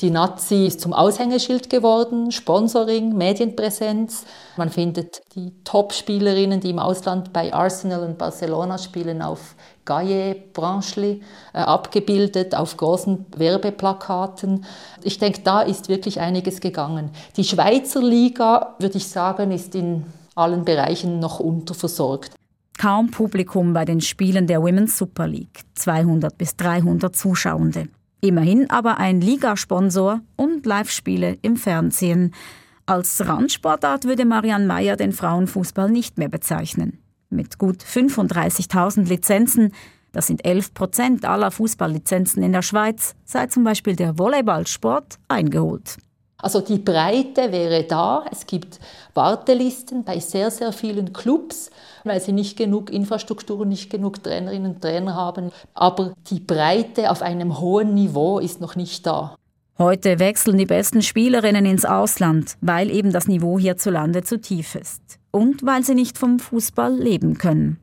Die 0.00 0.10
Nazi 0.10 0.66
ist 0.66 0.82
zum 0.82 0.92
Aushängeschild 0.92 1.70
geworden, 1.70 2.30
Sponsoring, 2.30 3.16
Medienpräsenz. 3.16 4.26
Man 4.58 4.68
findet 4.68 5.22
die 5.34 5.52
Top-Spielerinnen, 5.64 6.60
die 6.60 6.68
im 6.68 6.78
Ausland 6.78 7.32
bei 7.32 7.54
Arsenal 7.54 8.04
und 8.04 8.18
Barcelona 8.18 8.76
spielen, 8.76 9.22
auf 9.22 9.54
Gaille, 9.86 10.36
Branchli 10.52 11.22
äh, 11.54 11.58
abgebildet, 11.58 12.54
auf 12.54 12.76
großen 12.76 13.24
Werbeplakaten. 13.38 14.66
Ich 15.02 15.18
denke, 15.18 15.40
da 15.42 15.62
ist 15.62 15.88
wirklich 15.88 16.20
einiges 16.20 16.60
gegangen. 16.60 17.10
Die 17.38 17.44
Schweizer 17.44 18.02
Liga, 18.02 18.74
würde 18.78 18.98
ich 18.98 19.08
sagen, 19.08 19.50
ist 19.50 19.74
in 19.74 20.04
allen 20.34 20.66
Bereichen 20.66 21.20
noch 21.20 21.40
unterversorgt. 21.40 22.34
Kaum 22.76 23.10
Publikum 23.10 23.72
bei 23.72 23.86
den 23.86 24.02
Spielen 24.02 24.46
der 24.46 24.60
Women's 24.60 24.98
Super 24.98 25.26
League, 25.26 25.62
200 25.74 26.36
bis 26.36 26.54
300 26.56 27.16
Zuschauende. 27.16 27.88
Immerhin 28.26 28.68
aber 28.70 28.98
ein 28.98 29.20
Ligasponsor 29.20 30.20
und 30.34 30.66
Live-Spiele 30.66 31.38
im 31.42 31.56
Fernsehen. 31.56 32.34
Als 32.84 33.24
Randsportart 33.24 34.04
würde 34.04 34.24
Marianne 34.24 34.66
Meyer 34.66 34.96
den 34.96 35.12
Frauenfußball 35.12 35.88
nicht 35.88 36.18
mehr 36.18 36.28
bezeichnen. 36.28 36.98
Mit 37.30 37.56
gut 37.56 37.84
35.000 37.84 39.06
Lizenzen, 39.06 39.72
das 40.10 40.26
sind 40.26 40.44
11 40.44 40.74
Prozent 40.74 41.24
aller 41.24 41.52
Fußballlizenzen 41.52 42.42
in 42.42 42.50
der 42.50 42.62
Schweiz, 42.62 43.14
sei 43.24 43.46
zum 43.46 43.62
Beispiel 43.62 43.94
der 43.94 44.18
Volleyballsport 44.18 45.20
eingeholt. 45.28 45.96
Also 46.38 46.60
die 46.60 46.78
Breite 46.78 47.52
wäre 47.52 47.84
da. 47.84 48.24
Es 48.32 48.44
gibt 48.44 48.80
Wartelisten 49.14 50.02
bei 50.02 50.18
sehr, 50.18 50.50
sehr 50.50 50.72
vielen 50.72 51.12
Clubs, 51.12 51.70
weil 52.06 52.20
sie 52.20 52.32
nicht 52.32 52.56
genug 52.56 52.90
Infrastruktur, 52.90 53.66
nicht 53.66 53.90
genug 53.90 54.22
Trainerinnen 54.22 54.74
und 54.74 54.82
Trainer 54.82 55.14
haben. 55.14 55.50
Aber 55.74 56.12
die 56.30 56.40
Breite 56.40 57.10
auf 57.10 57.22
einem 57.22 57.60
hohen 57.60 57.94
Niveau 57.94 58.38
ist 58.38 58.60
noch 58.60 58.76
nicht 58.76 59.06
da. 59.06 59.36
Heute 59.78 60.18
wechseln 60.18 60.56
die 60.56 60.64
besten 60.64 61.02
Spielerinnen 61.02 61.66
ins 61.66 61.84
Ausland, 61.84 62.56
weil 62.62 62.90
eben 62.90 63.12
das 63.12 63.28
Niveau 63.28 63.58
hierzulande 63.58 64.22
zu 64.22 64.40
tief 64.40 64.74
ist. 64.74 65.18
Und 65.30 65.66
weil 65.66 65.84
sie 65.84 65.94
nicht 65.94 66.16
vom 66.16 66.38
Fußball 66.38 66.94
leben 66.94 67.36
können. 67.36 67.78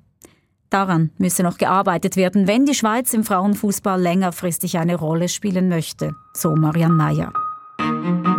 Daran 0.71 1.11
müsse 1.19 1.43
noch 1.43 1.59
gearbeitet 1.59 2.15
werden, 2.15 2.47
wenn 2.47 2.65
die 2.65 2.73
Schweiz 2.73 3.13
im 3.13 3.23
Frauenfußball 3.23 4.01
längerfristig 4.01 4.79
eine 4.79 4.95
Rolle 4.95 5.29
spielen 5.29 5.69
möchte, 5.69 6.15
so 6.33 6.55
Marianne 6.55 6.95
Meyer. 6.95 8.32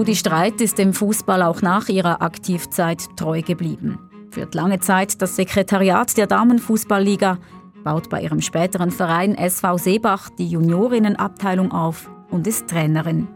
Trudi 0.00 0.16
Streit 0.16 0.62
ist 0.62 0.78
dem 0.78 0.94
Fußball 0.94 1.42
auch 1.42 1.60
nach 1.60 1.90
ihrer 1.90 2.22
Aktivzeit 2.22 3.04
treu 3.18 3.42
geblieben. 3.42 3.98
Führt 4.30 4.54
lange 4.54 4.80
Zeit 4.80 5.20
das 5.20 5.36
Sekretariat 5.36 6.16
der 6.16 6.26
Damenfußballliga, 6.26 7.36
baut 7.84 8.08
bei 8.08 8.22
ihrem 8.22 8.40
späteren 8.40 8.92
Verein 8.92 9.34
SV 9.34 9.76
Seebach 9.76 10.30
die 10.38 10.48
Juniorinnenabteilung 10.48 11.70
auf 11.70 12.10
und 12.30 12.46
ist 12.46 12.66
Trainerin. 12.68 13.28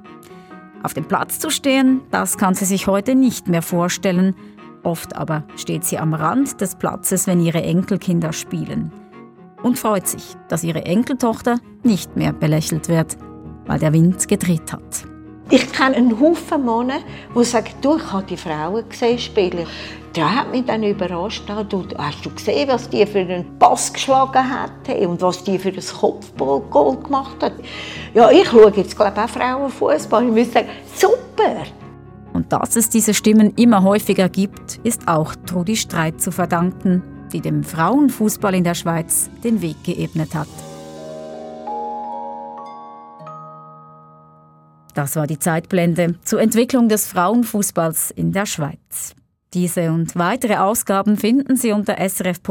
Auf 0.82 0.94
dem 0.94 1.04
Platz 1.04 1.38
zu 1.38 1.50
stehen, 1.50 2.00
das 2.10 2.38
kann 2.38 2.54
sie 2.54 2.64
sich 2.64 2.86
heute 2.86 3.14
nicht 3.14 3.46
mehr 3.46 3.60
vorstellen. 3.60 4.34
Oft 4.84 5.16
aber 5.16 5.44
steht 5.56 5.84
sie 5.84 5.98
am 5.98 6.14
Rand 6.14 6.62
des 6.62 6.76
Platzes, 6.76 7.26
wenn 7.26 7.40
ihre 7.40 7.62
Enkelkinder 7.62 8.32
spielen. 8.32 8.90
Und 9.62 9.78
freut 9.78 10.06
sich, 10.06 10.34
dass 10.48 10.64
ihre 10.64 10.86
Enkeltochter 10.86 11.58
nicht 11.82 12.16
mehr 12.16 12.32
belächelt 12.32 12.88
wird, 12.88 13.18
weil 13.66 13.80
der 13.80 13.92
Wind 13.92 14.26
gedreht 14.28 14.72
hat. 14.72 15.13
Ich 15.50 15.70
kenne 15.72 15.96
einen 15.96 16.18
Haufen 16.18 16.64
Männer, 16.64 17.00
die 17.36 17.44
sagen, 17.44 17.70
du, 17.82 17.96
ich 17.96 18.12
habe 18.12 18.24
die 18.24 18.36
Frauen 18.36 18.88
gesehen 18.88 19.18
spielen. 19.18 19.66
Der 20.16 20.34
hat 20.34 20.50
mich 20.50 20.64
dann 20.64 20.82
überrascht. 20.82 21.42
Du, 21.68 21.84
hast 21.98 22.24
du 22.24 22.30
gesehen, 22.30 22.68
was 22.68 22.88
die 22.88 23.04
für 23.04 23.18
einen 23.18 23.58
Pass 23.58 23.92
geschlagen 23.92 24.42
hat 24.48 24.88
und 25.06 25.20
was 25.20 25.44
die 25.44 25.58
für 25.58 25.68
ein 25.68 25.82
Kopfballgoal 26.00 26.96
gemacht 26.96 27.42
hat? 27.42 27.52
Ja, 28.14 28.30
ich 28.30 28.48
schaue 28.48 28.72
jetzt 28.74 28.96
glaube 28.96 29.22
auch 29.22 29.28
Frauenfußball. 29.28 30.24
Ich 30.24 30.32
muss 30.32 30.52
sagen, 30.52 30.68
super! 30.94 31.64
Und 32.32 32.52
dass 32.52 32.76
es 32.76 32.88
diese 32.88 33.12
Stimmen 33.12 33.52
immer 33.56 33.82
häufiger 33.82 34.28
gibt, 34.28 34.80
ist 34.82 35.06
auch 35.08 35.34
Trudi 35.46 35.76
Streit 35.76 36.20
zu 36.20 36.32
verdanken, 36.32 37.02
die 37.32 37.40
dem 37.40 37.64
Frauenfußball 37.64 38.54
in 38.54 38.64
der 38.64 38.74
Schweiz 38.74 39.28
den 39.42 39.60
Weg 39.60 39.84
geebnet 39.84 40.34
hat. 40.34 40.48
Das 44.94 45.16
war 45.16 45.26
die 45.26 45.38
Zeitblende 45.40 46.14
zur 46.22 46.40
Entwicklung 46.40 46.88
des 46.88 47.08
Frauenfußballs 47.08 48.12
in 48.12 48.32
der 48.32 48.46
Schweiz. 48.46 49.14
Diese 49.52 49.90
und 49.92 50.16
weitere 50.16 50.56
Ausgaben 50.56 51.16
finden 51.16 51.56
Sie 51.56 51.72
unter 51.72 51.96
srf.ch-audio 51.98 52.48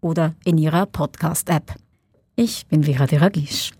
oder 0.00 0.34
in 0.44 0.58
Ihrer 0.58 0.86
Podcast-App. 0.86 1.74
Ich 2.36 2.66
bin 2.66 2.84
Vera 2.84 3.06
Deragisch. 3.06 3.72